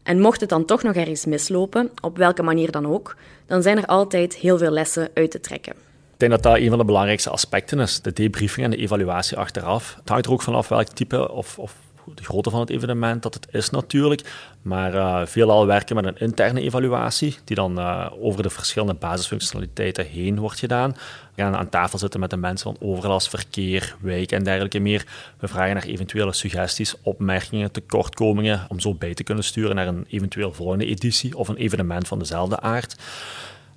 En 0.08 0.20
mocht 0.20 0.40
het 0.40 0.48
dan 0.48 0.64
toch 0.64 0.82
nog 0.82 0.94
ergens 0.94 1.24
mislopen, 1.24 1.90
op 2.00 2.16
welke 2.16 2.42
manier 2.42 2.70
dan 2.70 2.86
ook, 2.86 3.16
dan 3.46 3.62
zijn 3.62 3.76
er 3.76 3.86
altijd 3.86 4.34
heel 4.34 4.58
veel 4.58 4.70
lessen 4.70 5.08
uit 5.14 5.30
te 5.30 5.40
trekken. 5.40 5.72
Ik 5.72 6.18
denk 6.18 6.32
dat 6.32 6.42
dat 6.42 6.56
een 6.56 6.68
van 6.68 6.78
de 6.78 6.84
belangrijkste 6.84 7.30
aspecten 7.30 7.80
is, 7.80 8.00
de 8.00 8.12
debriefing 8.12 8.64
en 8.64 8.70
de 8.70 8.76
evaluatie 8.76 9.36
achteraf. 9.36 9.94
Het 10.00 10.08
hangt 10.08 10.26
er 10.26 10.32
ook 10.32 10.42
vanaf 10.42 10.68
welk 10.68 10.88
type 10.88 11.32
of, 11.32 11.58
of 11.58 11.74
de 12.14 12.24
grootte 12.24 12.50
van 12.50 12.60
het 12.60 12.70
evenement 12.70 13.22
dat 13.22 13.34
het 13.34 13.48
is 13.50 13.70
natuurlijk. 13.70 14.32
Maar 14.62 14.94
uh, 14.94 15.26
veelal 15.26 15.66
werken 15.66 15.96
met 15.96 16.04
een 16.04 16.18
interne 16.18 16.60
evaluatie, 16.60 17.36
die 17.44 17.56
dan 17.56 17.78
uh, 17.78 18.06
over 18.20 18.42
de 18.42 18.50
verschillende 18.50 18.94
basisfunctionaliteiten 18.94 20.06
heen 20.06 20.38
wordt 20.38 20.58
gedaan. 20.58 20.96
We 21.34 21.42
gaan 21.42 21.56
aan 21.56 21.68
tafel 21.68 21.98
zitten 21.98 22.20
met 22.20 22.30
de 22.30 22.36
mensen 22.36 22.74
van 22.74 22.88
overlast, 22.88 23.28
verkeer, 23.28 23.96
wijk 24.00 24.32
en 24.32 24.42
dergelijke 24.42 24.78
meer. 24.78 25.06
We 25.38 25.48
vragen 25.48 25.74
naar 25.74 25.84
eventuele 25.84 26.32
suggesties, 26.32 26.94
opmerkingen, 27.02 27.72
tekortkomingen, 27.72 28.66
om 28.68 28.80
zo 28.80 28.94
bij 28.94 29.14
te 29.14 29.22
kunnen 29.22 29.44
sturen 29.44 29.76
naar 29.76 29.86
een 29.86 30.06
eventueel 30.08 30.52
volgende 30.52 30.86
editie 30.86 31.36
of 31.36 31.48
een 31.48 31.56
evenement 31.56 32.08
van 32.08 32.18
dezelfde 32.18 32.60
aard. 32.60 32.96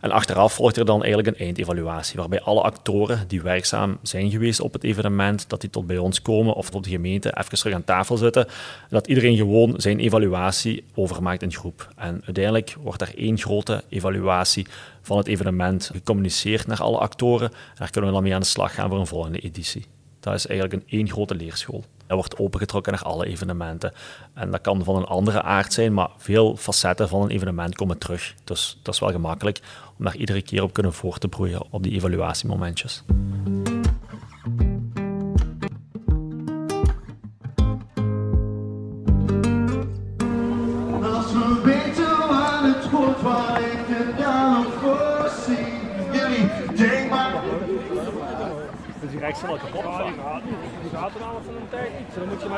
En 0.01 0.11
achteraf 0.11 0.53
volgt 0.53 0.77
er 0.77 0.85
dan 0.85 1.03
eigenlijk 1.03 1.27
een 1.27 1.45
eindevaluatie, 1.45 2.19
waarbij 2.19 2.41
alle 2.41 2.61
actoren 2.61 3.27
die 3.27 3.41
werkzaam 3.41 3.97
zijn 4.01 4.31
geweest 4.31 4.59
op 4.59 4.73
het 4.73 4.83
evenement, 4.83 5.49
dat 5.49 5.61
die 5.61 5.69
tot 5.69 5.87
bij 5.87 5.97
ons 5.97 6.21
komen 6.21 6.53
of 6.53 6.69
tot 6.69 6.83
de 6.83 6.89
gemeente 6.89 7.37
even 7.37 7.57
terug 7.57 7.73
aan 7.73 7.83
tafel 7.83 8.17
zitten, 8.17 8.47
en 8.47 8.89
dat 8.89 9.07
iedereen 9.07 9.37
gewoon 9.37 9.73
zijn 9.77 9.99
evaluatie 9.99 10.83
overmaakt 10.95 11.41
in 11.41 11.53
groep. 11.53 11.93
En 11.95 12.21
uiteindelijk 12.25 12.75
wordt 12.81 13.01
er 13.01 13.17
één 13.17 13.37
grote 13.37 13.83
evaluatie 13.89 14.67
van 15.01 15.17
het 15.17 15.27
evenement 15.27 15.89
gecommuniceerd 15.93 16.67
naar 16.67 16.81
alle 16.81 16.97
actoren. 16.97 17.49
En 17.51 17.75
daar 17.77 17.89
kunnen 17.89 18.09
we 18.09 18.15
dan 18.15 18.23
mee 18.23 18.33
aan 18.33 18.41
de 18.41 18.45
slag 18.45 18.73
gaan 18.73 18.89
voor 18.89 18.99
een 18.99 19.07
volgende 19.07 19.39
editie. 19.39 19.85
Dat 20.21 20.33
is 20.33 20.47
eigenlijk 20.47 20.81
een 20.81 20.97
één 20.97 21.09
grote 21.09 21.35
leerschool. 21.35 21.83
Dat 22.07 22.17
wordt 22.17 22.37
opengetrokken 22.37 22.91
naar 22.93 23.03
alle 23.03 23.25
evenementen. 23.25 23.93
En 24.33 24.51
dat 24.51 24.61
kan 24.61 24.83
van 24.83 24.95
een 24.95 25.05
andere 25.05 25.41
aard 25.41 25.73
zijn, 25.73 25.93
maar 25.93 26.09
veel 26.17 26.55
facetten 26.55 27.09
van 27.09 27.21
een 27.21 27.29
evenement 27.29 27.75
komen 27.75 27.97
terug. 27.97 28.35
Dus 28.43 28.79
dat 28.81 28.93
is 28.93 28.99
wel 28.99 29.11
gemakkelijk 29.11 29.59
om 29.97 30.05
daar 30.05 30.15
iedere 30.15 30.41
keer 30.41 30.63
op 30.63 30.73
kunnen 30.73 30.93
voor 30.93 31.17
te 31.17 31.27
broeien 31.27 31.63
op 31.69 31.83
die 31.83 31.91
evaluatiemomentjes. 31.91 33.03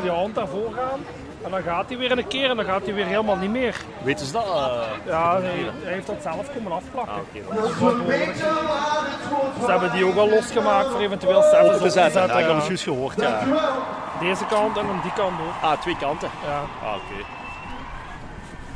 Je 0.04 0.10
die 0.10 0.18
hand 0.20 0.36
daarvoor 0.36 0.74
gaan. 0.76 1.00
En 1.44 1.52
dan 1.52 1.62
gaat 1.62 1.88
hij 1.90 1.98
weer 1.98 2.12
een 2.12 2.28
keer 2.28 2.50
en 2.50 2.56
dan 2.56 2.66
gaat 2.66 2.86
hij 2.86 2.94
weer 2.94 3.06
helemaal 3.06 3.36
niet 3.36 3.50
meer. 3.50 3.82
Weten 4.04 4.26
ze 4.26 4.32
dat? 4.32 4.46
eh? 4.46 4.82
Ja, 5.06 5.32
hij, 5.42 5.70
hij 5.84 5.94
heeft 5.94 6.08
dat 6.08 6.22
zelf 6.22 6.54
komen 6.54 6.72
afplakken. 6.72 7.22
Het 7.50 7.78
wordt, 7.80 7.98
Ze 9.66 9.66
hebben 9.72 9.92
die 9.92 10.06
ook 10.06 10.16
al 10.16 10.30
losgemaakt 10.30 10.88
voor 10.90 11.00
eventueel 11.00 11.42
zelfs 11.42 11.68
Open 11.70 11.80
te 11.82 11.90
zetten. 11.90 12.22
Ja, 12.22 12.28
ik 12.28 12.34
heb 12.34 12.48
ja. 12.50 12.56
het 12.56 12.66
juist 12.68 12.84
gehoord, 12.84 13.22
ja. 13.22 13.40
Deze 14.20 14.46
kant 14.46 14.78
en 14.78 14.86
dan 14.88 15.00
die 15.02 15.14
kant 15.14 15.34
ook. 15.40 15.70
Ah, 15.70 15.82
twee 15.82 15.98
kanten. 15.98 16.30
Ja. 16.46 16.88
Ah, 16.88 16.96
oké. 16.96 17.24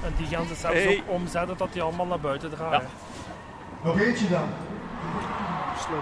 En 0.06 0.14
die 0.18 0.28
gaan 0.28 0.46
ze 0.48 0.56
zelfs 0.56 0.76
Hey. 0.84 1.04
ook 1.08 1.14
omzetten 1.16 1.58
dat 1.58 1.74
die 1.74 1.82
allemaal 1.82 2.06
naar 2.06 2.20
buiten 2.20 2.50
draaien. 2.50 2.88
Nog 3.82 4.00
eentje 4.00 4.30
dan. 4.30 4.50
Slim. 5.80 6.00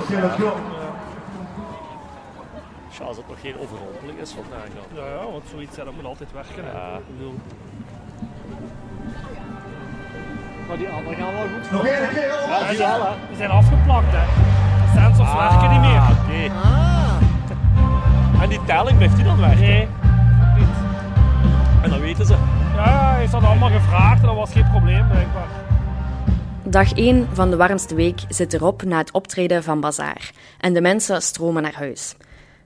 Oké, 0.00 0.26
let's 0.26 0.36
go. 0.42 0.56
Als 3.06 3.16
het 3.16 3.28
nog 3.28 3.40
geen 3.40 3.58
overrompeling 3.58 4.18
is 4.18 4.30
vandaag 4.30 4.68
dan. 4.78 5.04
Ja, 5.04 5.10
ja, 5.10 5.30
want 5.32 5.44
zoiets 5.50 5.76
ja, 5.76 5.84
dat 5.84 5.94
moet 5.94 6.04
altijd 6.04 6.32
werken. 6.32 6.64
Ja. 6.64 6.96
Ik 6.96 7.16
bedoel, 7.16 7.34
Maar 10.70 10.78
die 10.78 10.88
anderen 10.88 11.16
gaan 11.16 11.32
wel 11.32 11.42
goed. 11.42 11.70
Nog 11.70 11.86
één 11.86 12.08
keer. 12.08 12.26
Ja, 12.26 12.58
die 12.68 13.26
die 13.28 13.36
zijn 13.36 13.50
afgeplakt, 13.50 14.06
hè. 14.10 14.24
De 14.84 15.00
sensors 15.00 15.32
werken 15.32 15.70
niet 15.70 15.80
meer. 15.80 15.98
Ah, 15.98 16.10
oké. 16.10 16.40
En 18.42 18.48
die 18.48 18.64
telling 18.64 18.96
blijft 18.96 19.16
die 19.16 19.24
dan 19.24 19.40
werken? 19.40 19.60
Nee. 19.60 19.88
En 21.82 21.90
dan 21.90 22.00
weten 22.00 22.26
ze. 22.26 22.36
Ja, 22.74 23.10
hij 23.10 23.18
heeft 23.20 23.32
dat 23.32 23.42
allemaal 23.42 23.70
gevraagd 23.70 24.20
en 24.20 24.26
dat 24.26 24.36
was 24.36 24.52
geen 24.52 24.70
probleem, 24.70 25.08
blijkbaar. 25.08 25.48
Dag 26.62 26.92
1 26.92 27.28
van 27.32 27.50
de 27.50 27.56
warmste 27.56 27.94
week 27.94 28.20
zit 28.28 28.52
erop 28.52 28.82
na 28.82 28.98
het 28.98 29.12
optreden 29.12 29.62
van 29.62 29.80
Bazaar. 29.80 30.30
En 30.58 30.72
de 30.72 30.80
mensen 30.80 31.22
stromen 31.22 31.62
naar 31.62 31.74
huis. 31.74 32.14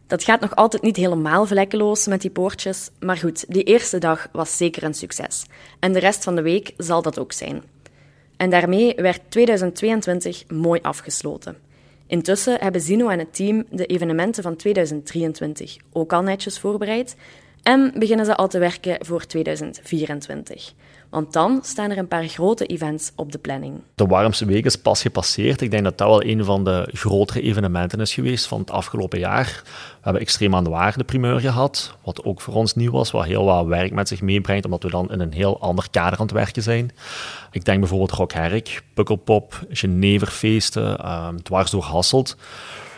Dat 0.07 0.25
gaat 0.25 0.40
nog 0.40 0.57
altijd 0.57 0.83
niet 0.83 0.97
helemaal 0.97 1.47
vlekkeloos 1.47 2.07
met 2.07 2.21
die 2.21 2.31
poortjes, 2.31 2.90
maar 3.01 3.17
goed, 3.17 3.45
die 3.49 3.62
eerste 3.62 3.99
dag 3.99 4.29
was 4.33 4.57
zeker 4.57 4.83
een 4.83 4.95
succes. 4.95 5.45
En 5.81 5.93
de 5.93 5.99
rest 5.99 6.25
van 6.25 6.35
de 6.35 6.43
week 6.43 6.73
zal 6.77 7.03
dat 7.03 7.19
ook 7.19 7.33
zijn. 7.33 7.62
En 8.37 8.51
daarmee 8.51 8.95
werd 8.97 9.21
2022 9.29 10.49
mooi 10.49 10.81
afgesloten. 10.83 11.57
Intussen 12.07 12.61
hebben 12.61 12.81
Zino 12.81 13.09
en 13.09 13.19
het 13.19 13.35
team 13.35 13.64
de 13.71 13.87
evenementen 13.87 14.43
van 14.43 14.57
2023 14.57 15.77
ook 15.93 16.12
al 16.12 16.23
netjes 16.23 16.59
voorbereid 16.59 17.17
en 17.62 17.93
beginnen 17.99 18.27
ze 18.27 18.37
al 18.37 18.49
te 18.49 18.59
werken 18.59 19.07
voor 19.07 19.27
2024. 19.27 20.73
Want 21.14 21.33
dan 21.33 21.61
staan 21.62 21.90
er 21.90 21.98
een 21.98 22.09
paar 22.09 22.29
grote 22.29 22.66
events 22.66 23.12
op 23.16 23.33
de 23.33 23.38
planning. 23.38 23.74
De 23.94 24.07
warmste 24.07 24.44
week 24.44 24.64
is 24.64 24.77
pas 24.77 25.03
gepasseerd. 25.03 25.61
Ik 25.61 25.70
denk 25.70 25.85
dat 25.85 25.98
dat 25.98 26.09
wel 26.09 26.24
een 26.24 26.44
van 26.44 26.64
de 26.64 26.88
grotere 26.92 27.40
evenementen 27.40 28.00
is 28.00 28.14
geweest 28.14 28.46
van 28.46 28.61
het 28.61 28.70
afgelopen 28.70 29.18
jaar. 29.18 29.61
We 29.64 30.00
hebben 30.00 30.22
extreem 30.22 30.55
aan 30.55 30.64
de 30.64 30.70
waarde 30.70 31.05
primeur 31.05 31.40
gehad, 31.40 31.96
wat 32.05 32.24
ook 32.24 32.40
voor 32.40 32.55
ons 32.55 32.74
nieuw 32.74 32.90
was, 32.90 33.11
wat 33.11 33.24
heel 33.24 33.44
wat 33.44 33.66
werk 33.66 33.92
met 33.92 34.09
zich 34.09 34.20
meebrengt, 34.20 34.64
omdat 34.64 34.83
we 34.83 34.90
dan 34.90 35.11
in 35.11 35.20
een 35.20 35.33
heel 35.33 35.61
ander 35.61 35.90
kader 35.90 36.18
aan 36.18 36.27
het 36.27 36.35
werken 36.35 36.62
zijn. 36.62 36.90
Ik 37.50 37.64
denk 37.64 37.79
bijvoorbeeld 37.79 38.12
Rock 38.12 38.33
Herk, 38.33 38.83
Pukkelpop, 38.94 39.66
Geneverfeesten, 39.68 40.98
ehm, 40.98 41.37
dwars 41.37 41.70
door 41.70 41.83
Hasselt. 41.83 42.37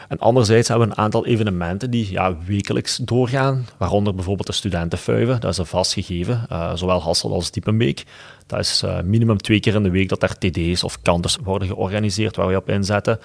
En 0.08 0.18
anderzijds 0.18 0.68
hebben 0.68 0.88
we 0.88 0.94
een 0.94 1.00
aantal 1.00 1.26
evenementen 1.26 1.90
die 1.90 2.10
ja, 2.10 2.36
wekelijks 2.46 2.96
doorgaan, 2.96 3.66
waaronder 3.76 4.14
bijvoorbeeld 4.14 4.46
de 4.46 4.52
studentenfuiven. 4.52 5.40
Dat 5.40 5.50
is 5.50 5.58
een 5.58 5.66
vast 5.66 5.92
gegeven, 5.92 6.46
eh, 6.48 6.74
zowel 6.74 7.02
Hasselt 7.02 7.32
als 7.32 7.50
Diepenbeek. 7.50 8.04
Dat 8.46 8.58
is 8.58 8.82
eh, 8.82 9.00
minimum 9.00 9.38
twee 9.38 9.60
keer 9.60 9.74
in 9.74 9.82
de 9.82 9.90
week 9.90 10.08
dat 10.08 10.22
er 10.22 10.38
TD's 10.38 10.82
of 10.82 11.02
kanters 11.02 11.36
worden 11.36 11.68
georganiseerd 11.68 12.36
waar 12.36 12.46
we 12.46 12.56
op 12.56 12.68
inzetten. 12.68 13.18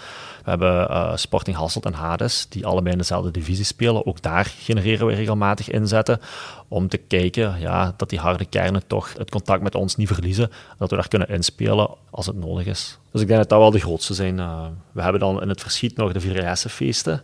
We 0.43 0.49
hebben 0.49 0.89
eh, 0.89 1.15
Sporting 1.15 1.57
Hasselt 1.57 1.85
en 1.85 1.93
Hades, 1.93 2.45
die 2.49 2.65
allebei 2.65 2.91
in 2.91 2.97
dezelfde 2.97 3.31
divisie 3.31 3.65
spelen. 3.65 4.05
Ook 4.05 4.21
daar 4.21 4.45
genereren 4.59 5.07
we 5.07 5.13
regelmatig 5.13 5.69
inzetten 5.69 6.19
om 6.67 6.87
te 6.87 6.97
kijken 6.97 7.59
ja, 7.59 7.93
dat 7.97 8.09
die 8.09 8.19
harde 8.19 8.45
kernen 8.45 8.87
toch 8.87 9.13
het 9.17 9.29
contact 9.29 9.61
met 9.61 9.75
ons 9.75 9.95
niet 9.95 10.07
verliezen. 10.07 10.51
Dat 10.77 10.89
we 10.89 10.95
daar 10.95 11.07
kunnen 11.07 11.29
inspelen 11.29 11.89
als 12.09 12.25
het 12.25 12.35
nodig 12.35 12.65
is. 12.65 12.99
Dus 13.11 13.21
ik 13.21 13.27
denk 13.27 13.39
dat 13.39 13.49
dat 13.49 13.59
wel 13.59 13.71
de 13.71 13.79
grootste 13.79 14.13
zijn. 14.13 14.39
Eh, 14.39 14.65
we 14.91 15.01
hebben 15.01 15.21
dan 15.21 15.41
in 15.41 15.49
het 15.49 15.61
verschiet 15.61 15.97
nog 15.97 16.11
de 16.11 16.19
Vierjesse-feesten. 16.19 17.23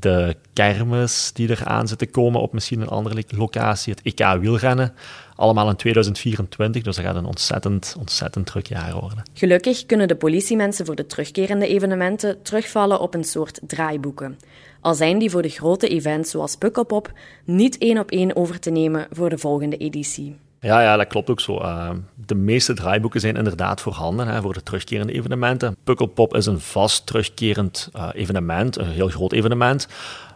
De 0.00 0.36
kermis 0.52 1.30
die 1.32 1.48
er 1.48 1.64
aan 1.64 1.88
zitten 1.88 2.10
komen 2.10 2.40
op 2.40 2.52
misschien 2.52 2.80
een 2.80 2.88
andere 2.88 3.14
lo- 3.14 3.38
locatie. 3.38 3.94
Het 3.94 4.02
EK 4.20 4.40
wielrennen. 4.40 4.94
Allemaal 5.36 5.68
in 5.68 5.76
2024, 5.76 6.82
dus 6.82 6.96
dat 6.96 7.04
gaat 7.04 7.16
een 7.16 7.24
ontzettend, 7.24 7.96
ontzettend 7.98 8.46
druk 8.46 8.66
jaar 8.66 8.92
worden. 8.92 9.22
Gelukkig 9.32 9.86
kunnen 9.86 10.08
de 10.08 10.16
politiemensen 10.16 10.86
voor 10.86 10.94
de 10.94 11.06
terugkerende 11.06 11.66
evenementen 11.66 12.42
terugvallen 12.42 13.00
op 13.00 13.14
een 13.14 13.24
soort 13.24 13.60
draaiboeken. 13.66 14.38
Al 14.80 14.94
zijn 14.94 15.18
die 15.18 15.30
voor 15.30 15.42
de 15.42 15.48
grote 15.48 15.88
events 15.88 16.30
zoals 16.30 16.56
Pukkelpop 16.56 17.12
niet 17.44 17.78
één 17.78 17.98
op 17.98 18.10
één 18.10 18.36
over 18.36 18.60
te 18.60 18.70
nemen 18.70 19.06
voor 19.10 19.30
de 19.30 19.38
volgende 19.38 19.76
editie. 19.76 20.36
Ja, 20.64 20.82
ja, 20.82 20.96
dat 20.96 21.06
klopt 21.06 21.30
ook 21.30 21.40
zo. 21.40 21.60
Uh, 21.60 21.90
de 22.14 22.34
meeste 22.34 22.72
draaiboeken 22.72 23.20
zijn 23.20 23.36
inderdaad 23.36 23.80
voorhanden 23.80 24.26
hè, 24.26 24.40
voor 24.40 24.52
de 24.52 24.62
terugkerende 24.62 25.12
evenementen. 25.12 25.76
Pukkelpop 25.84 26.34
is 26.34 26.46
een 26.46 26.60
vast 26.60 27.06
terugkerend 27.06 27.90
uh, 27.96 28.08
evenement, 28.12 28.78
een 28.78 28.86
heel 28.86 29.08
groot 29.08 29.32
evenement. 29.32 29.88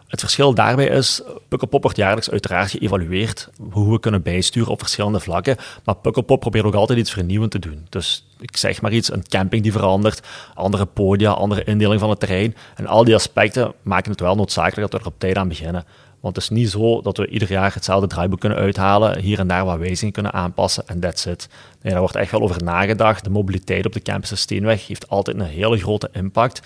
Het 0.07 0.19
verschil 0.19 0.53
daarbij 0.53 0.87
is, 0.87 1.21
Pukkelpop 1.47 1.81
wordt 1.81 1.97
jaarlijks 1.97 2.31
uiteraard 2.31 2.71
geëvalueerd 2.71 3.49
hoe 3.71 3.91
we 3.91 3.99
kunnen 3.99 4.21
bijsturen 4.21 4.71
op 4.71 4.79
verschillende 4.79 5.19
vlakken. 5.19 5.55
Maar 5.83 5.95
Pukkelpop 5.95 6.39
probeert 6.39 6.65
ook 6.65 6.73
altijd 6.73 6.99
iets 6.99 7.11
vernieuwend 7.11 7.51
te 7.51 7.59
doen. 7.59 7.85
Dus 7.89 8.25
ik 8.39 8.57
zeg 8.57 8.81
maar 8.81 8.91
iets, 8.91 9.11
een 9.11 9.27
camping 9.27 9.63
die 9.63 9.71
verandert, 9.71 10.27
andere 10.53 10.85
podia, 10.85 11.31
andere 11.31 11.63
indeling 11.63 11.99
van 11.99 12.09
het 12.09 12.19
terrein. 12.19 12.55
En 12.75 12.87
al 12.87 13.03
die 13.03 13.15
aspecten 13.15 13.73
maken 13.81 14.11
het 14.11 14.19
wel 14.19 14.35
noodzakelijk 14.35 14.91
dat 14.91 15.01
we 15.01 15.07
er 15.07 15.13
op 15.13 15.19
tijd 15.19 15.37
aan 15.37 15.47
beginnen. 15.47 15.85
Want 16.19 16.35
het 16.35 16.43
is 16.43 16.49
niet 16.49 16.69
zo 16.69 17.01
dat 17.01 17.17
we 17.17 17.27
ieder 17.27 17.51
jaar 17.51 17.73
hetzelfde 17.73 18.07
draaiboek 18.07 18.39
kunnen 18.39 18.57
uithalen, 18.57 19.19
hier 19.19 19.39
en 19.39 19.47
daar 19.47 19.65
wat 19.65 19.77
wijzigingen 19.77 20.13
kunnen 20.13 20.33
aanpassen 20.33 20.87
en 20.87 20.99
that's 20.99 21.25
it. 21.25 21.49
Nee, 21.81 21.91
daar 21.91 22.01
wordt 22.01 22.15
echt 22.15 22.31
wel 22.31 22.41
over 22.41 22.63
nagedacht. 22.63 23.23
De 23.23 23.29
mobiliteit 23.29 23.85
op 23.85 23.93
de 23.93 24.01
campus 24.01 24.39
Steenweg 24.39 24.87
heeft 24.87 25.09
altijd 25.09 25.37
een 25.37 25.45
hele 25.45 25.77
grote 25.77 26.09
impact. 26.11 26.61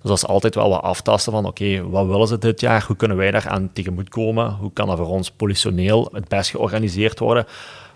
Dus 0.00 0.10
dat 0.10 0.16
is 0.16 0.26
altijd 0.26 0.54
wel 0.54 0.68
wat 0.68 0.82
aftasten 0.82 1.32
van, 1.32 1.46
oké, 1.46 1.88
wat 1.88 2.06
willen 2.06 2.28
ze 2.28 2.38
dit 2.38 2.60
jaar? 2.60 2.84
Hoe 2.86 2.96
kunnen 2.96 3.16
wij 3.16 3.30
daar 3.30 3.48
aan 3.48 3.70
tegemoetkomen? 3.72 4.50
Hoe 4.50 4.72
kan 4.72 4.86
dat 4.86 4.98
voor 4.98 5.06
ons 5.06 5.30
politioneel 5.30 6.08
het 6.12 6.28
best 6.28 6.50
georganiseerd 6.50 7.18
worden? 7.18 7.46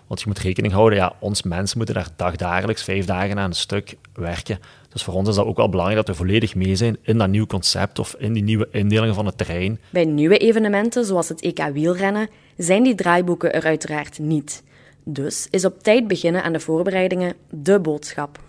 Want 0.07 0.19
je 0.19 0.27
moet 0.27 0.39
rekening 0.39 0.73
houden, 0.73 0.97
ja, 0.97 1.15
ons 1.19 1.43
mensen 1.43 1.77
moeten 1.77 1.95
daar 1.95 2.09
dagdagelijks, 2.15 2.83
vijf 2.83 3.05
dagen 3.05 3.39
aan 3.39 3.49
een 3.49 3.55
stuk 3.55 3.95
werken. 4.13 4.59
Dus 4.89 5.03
voor 5.03 5.13
ons 5.13 5.29
is 5.29 5.35
dat 5.35 5.45
ook 5.45 5.57
wel 5.57 5.69
belangrijk 5.69 6.05
dat 6.05 6.15
we 6.15 6.23
volledig 6.23 6.55
mee 6.55 6.75
zijn 6.75 6.97
in 7.01 7.17
dat 7.17 7.29
nieuw 7.29 7.45
concept 7.45 7.99
of 7.99 8.15
in 8.17 8.33
die 8.33 8.43
nieuwe 8.43 8.67
indelingen 8.71 9.15
van 9.15 9.25
het 9.25 9.37
terrein. 9.37 9.79
Bij 9.89 10.05
nieuwe 10.05 10.37
evenementen, 10.37 11.05
zoals 11.05 11.29
het 11.29 11.41
EK 11.41 11.69
wielrennen, 11.73 12.29
zijn 12.57 12.83
die 12.83 12.95
draaiboeken 12.95 13.53
er 13.53 13.63
uiteraard 13.63 14.19
niet. 14.19 14.63
Dus 15.05 15.47
is 15.49 15.65
op 15.65 15.83
tijd 15.83 16.07
beginnen 16.07 16.43
aan 16.43 16.53
de 16.53 16.59
voorbereidingen 16.59 17.35
de 17.49 17.79
boodschap. 17.79 18.39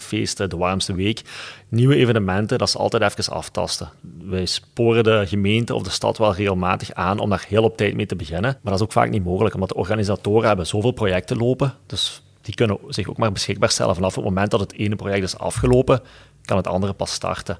feesten, 0.00 0.50
de 0.50 0.56
warmste 0.56 0.94
week, 0.94 1.22
nieuwe 1.68 1.96
evenementen, 1.96 2.58
dat 2.58 2.68
is 2.68 2.76
altijd 2.76 3.02
even 3.02 3.32
aftasten. 3.32 3.90
Wij 4.24 4.46
sporen 4.46 5.04
de 5.04 5.22
gemeente 5.26 5.74
of 5.74 5.82
de 5.82 5.90
stad 5.90 6.18
wel 6.18 6.34
regelmatig 6.34 6.92
aan 6.92 7.18
om 7.18 7.30
daar 7.30 7.44
heel 7.48 7.62
op 7.62 7.76
tijd 7.76 7.94
mee 7.94 8.06
te 8.06 8.16
beginnen. 8.16 8.50
Maar 8.62 8.72
dat 8.72 8.74
is 8.74 8.82
ook 8.82 8.92
vaak 8.92 9.10
niet 9.10 9.24
mogelijk, 9.24 9.54
omdat 9.54 9.68
de 9.68 9.74
organisatoren 9.74 10.46
hebben 10.46 10.66
zoveel 10.66 10.92
projecten 10.92 11.36
lopen. 11.36 11.74
Dus 11.86 12.22
die 12.40 12.54
kunnen 12.54 12.78
zich 12.88 13.08
ook 13.08 13.16
maar 13.16 13.32
beschikbaar 13.32 13.70
stellen 13.70 13.94
vanaf 13.94 14.14
het 14.14 14.24
moment 14.24 14.50
dat 14.50 14.60
het 14.60 14.72
ene 14.72 14.96
project 14.96 15.22
is 15.22 15.38
afgelopen, 15.38 16.00
kan 16.44 16.56
het 16.56 16.66
andere 16.66 16.92
pas 16.92 17.12
starten. 17.12 17.58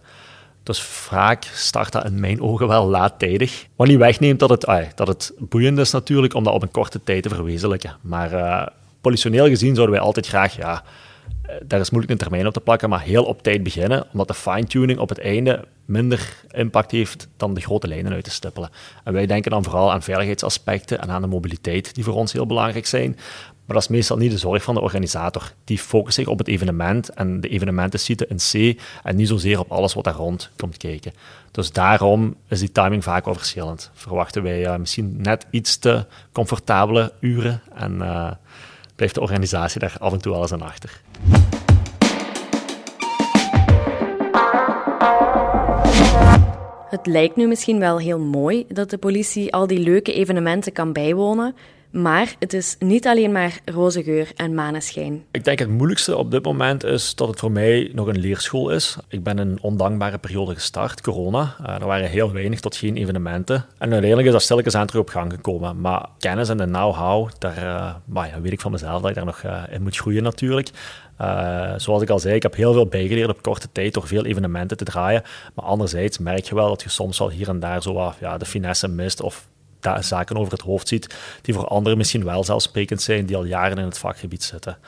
Dus 0.63 0.83
vaak 0.83 1.45
start 1.45 1.93
dat 1.93 2.05
in 2.05 2.21
mijn 2.21 2.41
ogen 2.41 2.69
wel 2.69 2.87
laattijdig. 2.87 3.67
Wat 3.77 3.87
niet 3.87 3.99
wegneemt 3.99 4.39
dat 4.39 4.51
het, 4.51 4.93
dat 4.95 5.09
het 5.09 5.33
boeiend 5.39 5.79
is 5.79 5.91
natuurlijk 5.91 6.35
om 6.35 6.45
dat 6.45 6.55
op 6.55 6.63
een 6.63 6.71
korte 6.71 7.01
tijd 7.05 7.23
te 7.23 7.29
verwezenlijken. 7.29 7.97
Maar 8.01 8.33
uh, 8.33 8.67
politioneel 9.01 9.47
gezien 9.47 9.75
zouden 9.75 9.95
wij 9.95 10.05
altijd 10.05 10.27
graag 10.27 10.57
ja, 10.57 10.83
eh, 11.43 11.55
daar 11.67 11.81
is 11.81 11.91
moeilijk 11.91 12.13
een 12.13 12.19
termijn 12.19 12.47
op 12.47 12.53
te 12.53 12.61
plakken, 12.61 12.89
maar 12.89 13.01
heel 13.01 13.25
op 13.25 13.43
tijd 13.43 13.63
beginnen, 13.63 14.07
omdat 14.13 14.29
de 14.29 14.35
fine-tuning 14.35 14.99
op 14.99 15.09
het 15.09 15.19
einde 15.19 15.65
minder 15.85 16.45
impact 16.51 16.91
heeft 16.91 17.29
dan 17.37 17.55
de 17.55 17.61
grote 17.61 17.89
lijnen 17.89 18.13
uit 18.13 18.25
te 18.25 18.31
stippelen. 18.31 18.71
En 19.05 19.13
wij 19.13 19.27
denken 19.27 19.51
dan 19.51 19.65
vooral 19.65 19.93
aan 19.93 20.03
veiligheidsaspecten 20.03 21.01
en 21.01 21.11
aan 21.11 21.23
de 21.23 21.29
mobiliteit, 21.29 21.95
die 21.95 22.05
voor 22.05 22.15
ons 22.15 22.33
heel 22.33 22.47
belangrijk 22.47 22.87
zijn. 22.87 23.19
Maar 23.67 23.77
dat 23.77 23.83
is 23.83 23.97
meestal 23.97 24.17
niet 24.17 24.31
de 24.31 24.39
zorg 24.39 24.63
van 24.63 24.75
de 24.75 24.81
organisator. 24.81 25.53
Die 25.65 25.79
focust 25.79 26.15
zich 26.15 26.27
op 26.27 26.39
het 26.39 26.49
evenement 26.49 27.09
en 27.09 27.41
de 27.41 27.49
evenementensite 27.49 28.27
in 28.27 28.37
C 28.37 28.81
en 29.03 29.17
niet 29.17 29.29
zozeer 29.29 29.59
op 29.59 29.73
alles 29.73 29.95
wat 29.95 30.05
daar 30.05 30.15
rond 30.15 30.51
komt 30.57 30.77
kijken. 30.77 31.13
Dus 31.51 31.73
daarom 31.73 32.35
is 32.49 32.59
die 32.59 32.73
timing 32.73 33.05
vaak 33.05 33.25
wel 33.25 33.35
verschillend. 33.35 33.91
Verwachten 33.95 34.43
wij 34.43 34.67
uh, 34.67 34.77
misschien 34.77 35.15
net 35.19 35.47
iets 35.51 35.77
te 35.77 36.07
comfortabele 36.33 37.13
uren 37.21 37.63
en 37.75 37.95
uh, 37.95 38.31
blijft 38.97 39.15
de 39.15 39.21
organisatie 39.21 39.81
daar 39.81 39.97
af 39.99 40.13
en 40.13 40.21
toe 40.21 40.37
eens 40.37 40.53
aan 40.53 40.63
achter. 40.63 41.01
Het 46.91 47.07
lijkt 47.07 47.37
nu 47.37 47.47
misschien 47.47 47.79
wel 47.79 47.99
heel 47.99 48.19
mooi 48.19 48.65
dat 48.69 48.91
de 48.91 48.99
politie 48.99 49.53
al 49.53 49.67
die 49.67 49.79
leuke 49.79 50.13
evenementen 50.13 50.73
kan 50.73 50.93
bijwonen, 50.93 51.55
maar 51.93 52.35
het 52.39 52.53
is 52.53 52.77
niet 52.79 53.07
alleen 53.07 53.33
maar 53.33 53.61
roze 53.65 54.03
geur 54.03 54.33
en 54.37 54.55
maneschijn. 54.55 55.25
Ik 55.31 55.45
denk 55.45 55.59
het 55.59 55.69
moeilijkste 55.69 56.17
op 56.17 56.31
dit 56.31 56.45
moment 56.45 56.85
is 56.85 57.15
dat 57.15 57.29
het 57.29 57.39
voor 57.39 57.53
mij 57.53 57.91
nog 57.95 58.07
een 58.07 58.19
leerschool 58.19 58.71
is. 58.71 58.97
Ik 59.09 59.23
ben 59.23 59.39
een 59.39 59.59
ondankbare 59.61 60.19
periode 60.19 60.55
gestart, 60.55 61.01
corona. 61.01 61.57
Uh, 61.61 61.75
er 61.75 61.87
waren 61.87 62.09
heel 62.09 62.33
weinig 62.33 62.61
tot 62.61 62.77
geen 62.77 62.97
evenementen. 62.97 63.65
En 63.79 63.91
uiteindelijk 63.91 64.27
is 64.27 64.33
dat 64.33 64.43
stilletjes 64.43 64.75
aan 64.75 64.87
terug 64.87 65.03
op 65.03 65.09
gang 65.09 65.33
gekomen. 65.33 65.81
Maar 65.81 66.07
kennis 66.19 66.49
en 66.49 66.57
de 66.57 66.65
know-how, 66.65 67.31
daar 67.39 67.57
ja, 68.15 68.41
weet 68.41 68.53
ik 68.53 68.61
van 68.61 68.71
mezelf 68.71 69.01
dat 69.01 69.11
ik 69.11 69.17
daar 69.17 69.25
nog 69.25 69.43
uh, 69.43 69.63
in 69.71 69.83
moet 69.83 69.97
groeien 69.97 70.23
natuurlijk. 70.23 70.71
Zoals 71.77 72.03
ik 72.03 72.11
al 72.11 72.19
zei, 72.19 72.35
ik 72.35 72.43
heb 72.43 72.55
heel 72.55 72.73
veel 72.73 72.87
bijgeleerd 72.87 73.29
op 73.29 73.43
korte 73.43 73.69
tijd 73.73 73.95
door 73.95 74.07
veel 74.07 74.25
evenementen 74.25 74.77
te 74.77 74.85
draaien. 74.85 75.23
Maar 75.55 75.65
anderzijds 75.65 76.19
merk 76.19 76.45
je 76.45 76.55
wel 76.55 76.69
dat 76.69 76.83
je 76.83 76.89
soms 76.89 77.19
wel 77.19 77.31
hier 77.31 77.49
en 77.49 77.61
daar 77.61 77.83
zo 77.83 78.13
ja, 78.21 78.39
de 78.39 78.45
finesse 78.45 78.89
mist 78.89 79.21
of 79.21 79.49
zaken 80.01 80.37
over 80.37 80.53
het 80.53 80.61
hoofd 80.61 80.89
ziet 80.89 81.15
die 81.43 81.55
voor 81.55 81.67
anderen 81.67 81.99
misschien 81.99 82.25
wel 82.25 82.45
zelfsprekend 82.45 83.03
zijn, 83.03 83.27
die 83.27 83.37
al 83.37 83.45
jaren 83.45 83.79
in 83.79 83.85
het 83.85 83.99
vakgebied 83.99 84.43
zitten. 84.43 84.79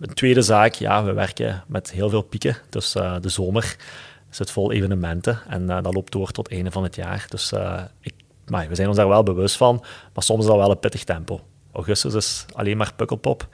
Een 0.00 0.14
tweede 0.14 0.42
zaak, 0.42 0.74
ja, 0.74 1.04
we 1.04 1.12
werken 1.12 1.64
met 1.66 1.90
heel 1.90 2.10
veel 2.10 2.22
pieken. 2.22 2.56
Dus 2.68 2.96
uh, 2.96 3.16
de 3.20 3.28
zomer 3.28 3.76
zit 4.30 4.50
vol 4.50 4.72
evenementen 4.72 5.40
en 5.48 5.62
uh, 5.62 5.82
dat 5.82 5.94
loopt 5.94 6.12
door 6.12 6.30
tot 6.30 6.50
einde 6.50 6.70
van 6.70 6.82
het 6.82 6.94
jaar. 6.94 7.26
Dus 7.28 7.52
uh, 7.52 7.82
ik, 8.00 8.14
we 8.44 8.74
zijn 8.74 8.88
ons 8.88 8.96
daar 8.96 9.08
wel 9.08 9.22
bewust 9.22 9.56
van, 9.56 9.84
maar 10.14 10.24
soms 10.24 10.40
is 10.40 10.46
dat 10.46 10.56
wel 10.56 10.70
een 10.70 10.78
pittig 10.78 11.04
tempo. 11.04 11.40
Augustus 11.72 12.14
is 12.14 12.44
alleen 12.52 12.76
maar 12.76 12.94
pukkelpop. 12.96 13.48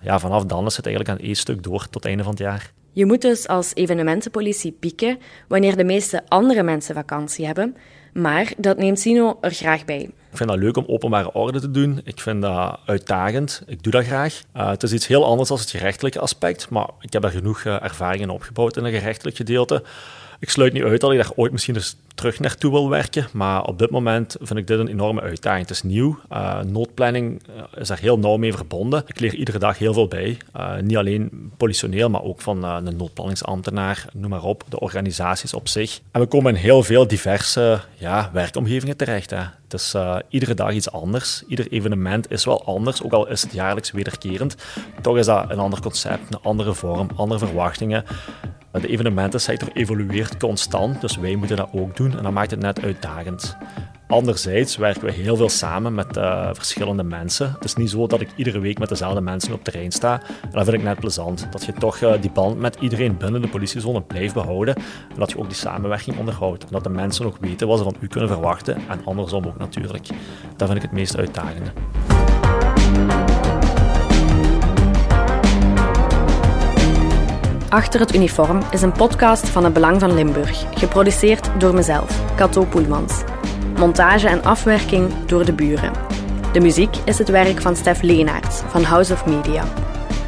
Ja, 0.00 0.18
vanaf 0.18 0.44
dan 0.44 0.66
is 0.66 0.76
het 0.76 0.86
eigenlijk 0.86 1.18
aan 1.18 1.26
één 1.26 1.36
stuk 1.36 1.62
door 1.62 1.88
tot 1.88 2.04
einde 2.04 2.22
van 2.22 2.32
het 2.32 2.40
jaar. 2.40 2.72
Je 2.92 3.06
moet 3.06 3.20
dus 3.20 3.48
als 3.48 3.74
evenementenpolitie 3.74 4.72
pieken 4.72 5.18
wanneer 5.48 5.76
de 5.76 5.84
meeste 5.84 6.22
andere 6.28 6.62
mensen 6.62 6.94
vakantie 6.94 7.46
hebben, 7.46 7.76
maar 8.12 8.52
dat 8.56 8.78
neemt 8.78 9.00
Sino 9.00 9.38
er 9.40 9.50
graag 9.50 9.84
bij. 9.84 10.10
Ik 10.30 10.36
vind 10.36 10.48
dat 10.48 10.58
leuk 10.58 10.76
om 10.76 10.84
openbare 10.86 11.32
orde 11.32 11.60
te 11.60 11.70
doen. 11.70 12.00
Ik 12.04 12.20
vind 12.20 12.42
dat 12.42 12.78
uitdagend. 12.86 13.62
Ik 13.66 13.82
doe 13.82 13.92
dat 13.92 14.04
graag. 14.04 14.42
Uh, 14.56 14.68
het 14.68 14.82
is 14.82 14.92
iets 14.92 15.06
heel 15.06 15.24
anders 15.24 15.48
dan 15.48 15.58
het 15.58 15.70
gerechtelijke 15.70 16.20
aspect, 16.20 16.68
maar 16.70 16.88
ik 17.00 17.12
heb 17.12 17.22
daar 17.22 17.30
genoeg 17.30 17.64
uh, 17.64 17.82
ervaringen 17.82 18.30
opgebouwd 18.30 18.76
in 18.76 18.84
het 18.84 18.94
gerechtelijk 18.94 19.36
gedeelte. 19.36 19.82
Ik 20.40 20.50
sluit 20.50 20.72
niet 20.72 20.82
uit 20.82 21.00
dat 21.00 21.12
ik 21.12 21.18
daar 21.18 21.32
ooit 21.36 21.52
misschien 21.52 21.74
eens 21.74 21.96
terug 22.14 22.38
naartoe 22.38 22.70
wil 22.70 22.88
werken, 22.88 23.26
maar 23.32 23.64
op 23.64 23.78
dit 23.78 23.90
moment 23.90 24.36
vind 24.40 24.58
ik 24.58 24.66
dit 24.66 24.78
een 24.78 24.88
enorme 24.88 25.20
uitdaging. 25.20 25.60
Het 25.60 25.70
is 25.70 25.82
nieuw. 25.82 26.18
Uh, 26.32 26.60
noodplanning 26.60 27.42
is 27.74 27.88
daar 27.88 27.98
heel 27.98 28.18
nauw 28.18 28.36
mee 28.36 28.52
verbonden. 28.52 29.02
Ik 29.06 29.20
leer 29.20 29.34
iedere 29.34 29.58
dag 29.58 29.78
heel 29.78 29.92
veel 29.92 30.08
bij. 30.08 30.38
Uh, 30.56 30.76
niet 30.76 30.96
alleen 30.96 31.52
politioneel, 31.56 32.10
maar 32.10 32.22
ook 32.22 32.40
van 32.40 32.64
uh, 32.64 32.76
een 32.84 32.96
noodplanningsambtenaar, 32.96 34.06
noem 34.12 34.30
maar 34.30 34.42
op, 34.42 34.64
de 34.68 34.80
organisaties 34.80 35.54
op 35.54 35.68
zich. 35.68 36.00
En 36.10 36.20
we 36.20 36.26
komen 36.26 36.54
in 36.54 36.60
heel 36.60 36.82
veel 36.82 37.06
diverse 37.06 37.80
ja, 37.94 38.30
werkomgevingen 38.32 38.96
terecht. 38.96 39.30
Hè. 39.30 39.42
Het 39.68 39.72
is 39.72 39.94
iedere 40.28 40.54
dag 40.54 40.72
iets 40.72 40.90
anders. 40.90 41.42
Ieder 41.48 41.68
evenement 41.70 42.30
is 42.30 42.44
wel 42.44 42.64
anders, 42.64 43.02
ook 43.02 43.12
al 43.12 43.28
is 43.28 43.42
het 43.42 43.52
jaarlijks 43.52 43.90
wederkerend. 43.90 44.56
Toch 45.02 45.16
is 45.18 45.26
dat 45.26 45.50
een 45.50 45.58
ander 45.58 45.80
concept, 45.80 46.30
een 46.30 46.40
andere 46.42 46.74
vorm, 46.74 47.08
andere 47.16 47.46
verwachtingen. 47.46 48.04
De 48.80 48.88
evenementensector 48.88 49.68
evolueert 49.72 50.36
constant, 50.36 51.00
dus 51.00 51.16
wij 51.16 51.36
moeten 51.36 51.56
dat 51.56 51.68
ook 51.72 51.96
doen 51.96 52.16
en 52.16 52.22
dat 52.22 52.32
maakt 52.32 52.50
het 52.50 52.60
net 52.60 52.82
uitdagend. 52.82 53.56
Anderzijds 54.08 54.76
werken 54.76 55.04
we 55.04 55.12
heel 55.12 55.36
veel 55.36 55.48
samen 55.48 55.94
met 55.94 56.16
uh, 56.16 56.50
verschillende 56.52 57.02
mensen. 57.02 57.52
Het 57.52 57.64
is 57.64 57.74
niet 57.74 57.90
zo 57.90 58.06
dat 58.06 58.20
ik 58.20 58.28
iedere 58.36 58.58
week 58.58 58.78
met 58.78 58.88
dezelfde 58.88 59.20
mensen 59.20 59.52
op 59.52 59.64
terrein 59.64 59.92
sta. 59.92 60.20
En 60.42 60.50
dat 60.50 60.64
vind 60.64 60.76
ik 60.76 60.82
net 60.82 61.00
plezant. 61.00 61.48
Dat 61.50 61.64
je 61.64 61.72
toch 61.72 62.00
uh, 62.00 62.12
die 62.20 62.30
band 62.30 62.58
met 62.58 62.76
iedereen 62.80 63.16
binnen 63.16 63.42
de 63.42 63.48
politiezone 63.48 64.02
blijft 64.02 64.34
behouden. 64.34 64.74
En 64.76 65.18
dat 65.18 65.30
je 65.30 65.38
ook 65.38 65.48
die 65.48 65.56
samenwerking 65.56 66.18
onderhoudt. 66.18 66.64
En 66.64 66.70
dat 66.70 66.84
de 66.84 66.90
mensen 66.90 67.26
ook 67.26 67.36
weten 67.40 67.68
wat 67.68 67.78
ze 67.78 67.84
van 67.84 67.96
u 68.00 68.06
kunnen 68.06 68.28
verwachten. 68.28 68.76
En 68.88 69.04
andersom 69.04 69.46
ook 69.46 69.58
natuurlijk. 69.58 70.06
Dat 70.56 70.68
vind 70.68 70.76
ik 70.76 70.82
het 70.82 70.92
meest 70.92 71.16
uitdagende. 71.16 71.72
Achter 77.68 78.00
het 78.00 78.14
uniform 78.14 78.62
is 78.70 78.82
een 78.82 78.92
podcast 78.92 79.48
van 79.48 79.64
het 79.64 79.72
Belang 79.72 80.00
van 80.00 80.14
Limburg, 80.14 80.64
geproduceerd 80.74 81.50
door 81.58 81.74
mezelf, 81.74 82.34
Cato 82.36 82.64
Poelmans. 82.64 83.22
Montage 83.78 84.28
en 84.28 84.44
afwerking 84.44 85.12
door 85.26 85.44
de 85.44 85.52
buren. 85.52 85.92
De 86.52 86.60
muziek 86.60 86.96
is 87.04 87.18
het 87.18 87.28
werk 87.28 87.60
van 87.60 87.76
Stef 87.76 88.02
Leenaerts 88.02 88.62
van 88.66 88.82
House 88.82 89.12
of 89.12 89.26
Media. 89.26 89.64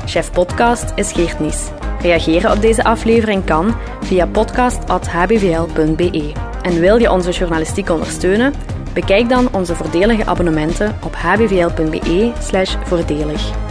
Chef 0.07 0.33
podcast 0.33 0.93
is 0.95 1.13
Geert 1.13 1.41
Nies. 1.41 1.69
Reageren 2.01 2.53
op 2.53 2.61
deze 2.61 2.85
aflevering 2.85 3.45
kan 3.45 3.75
via 4.01 4.27
podcast.hbvl.be. 4.27 6.33
En 6.63 6.81
wil 6.81 6.97
je 6.97 7.11
onze 7.11 7.31
journalistiek 7.31 7.91
ondersteunen? 7.91 8.55
Bekijk 8.93 9.29
dan 9.29 9.55
onze 9.55 9.75
voordelige 9.75 10.27
abonnementen 10.27 10.97
op 11.05 11.17
hbvl.be/voordelig. 11.17 13.70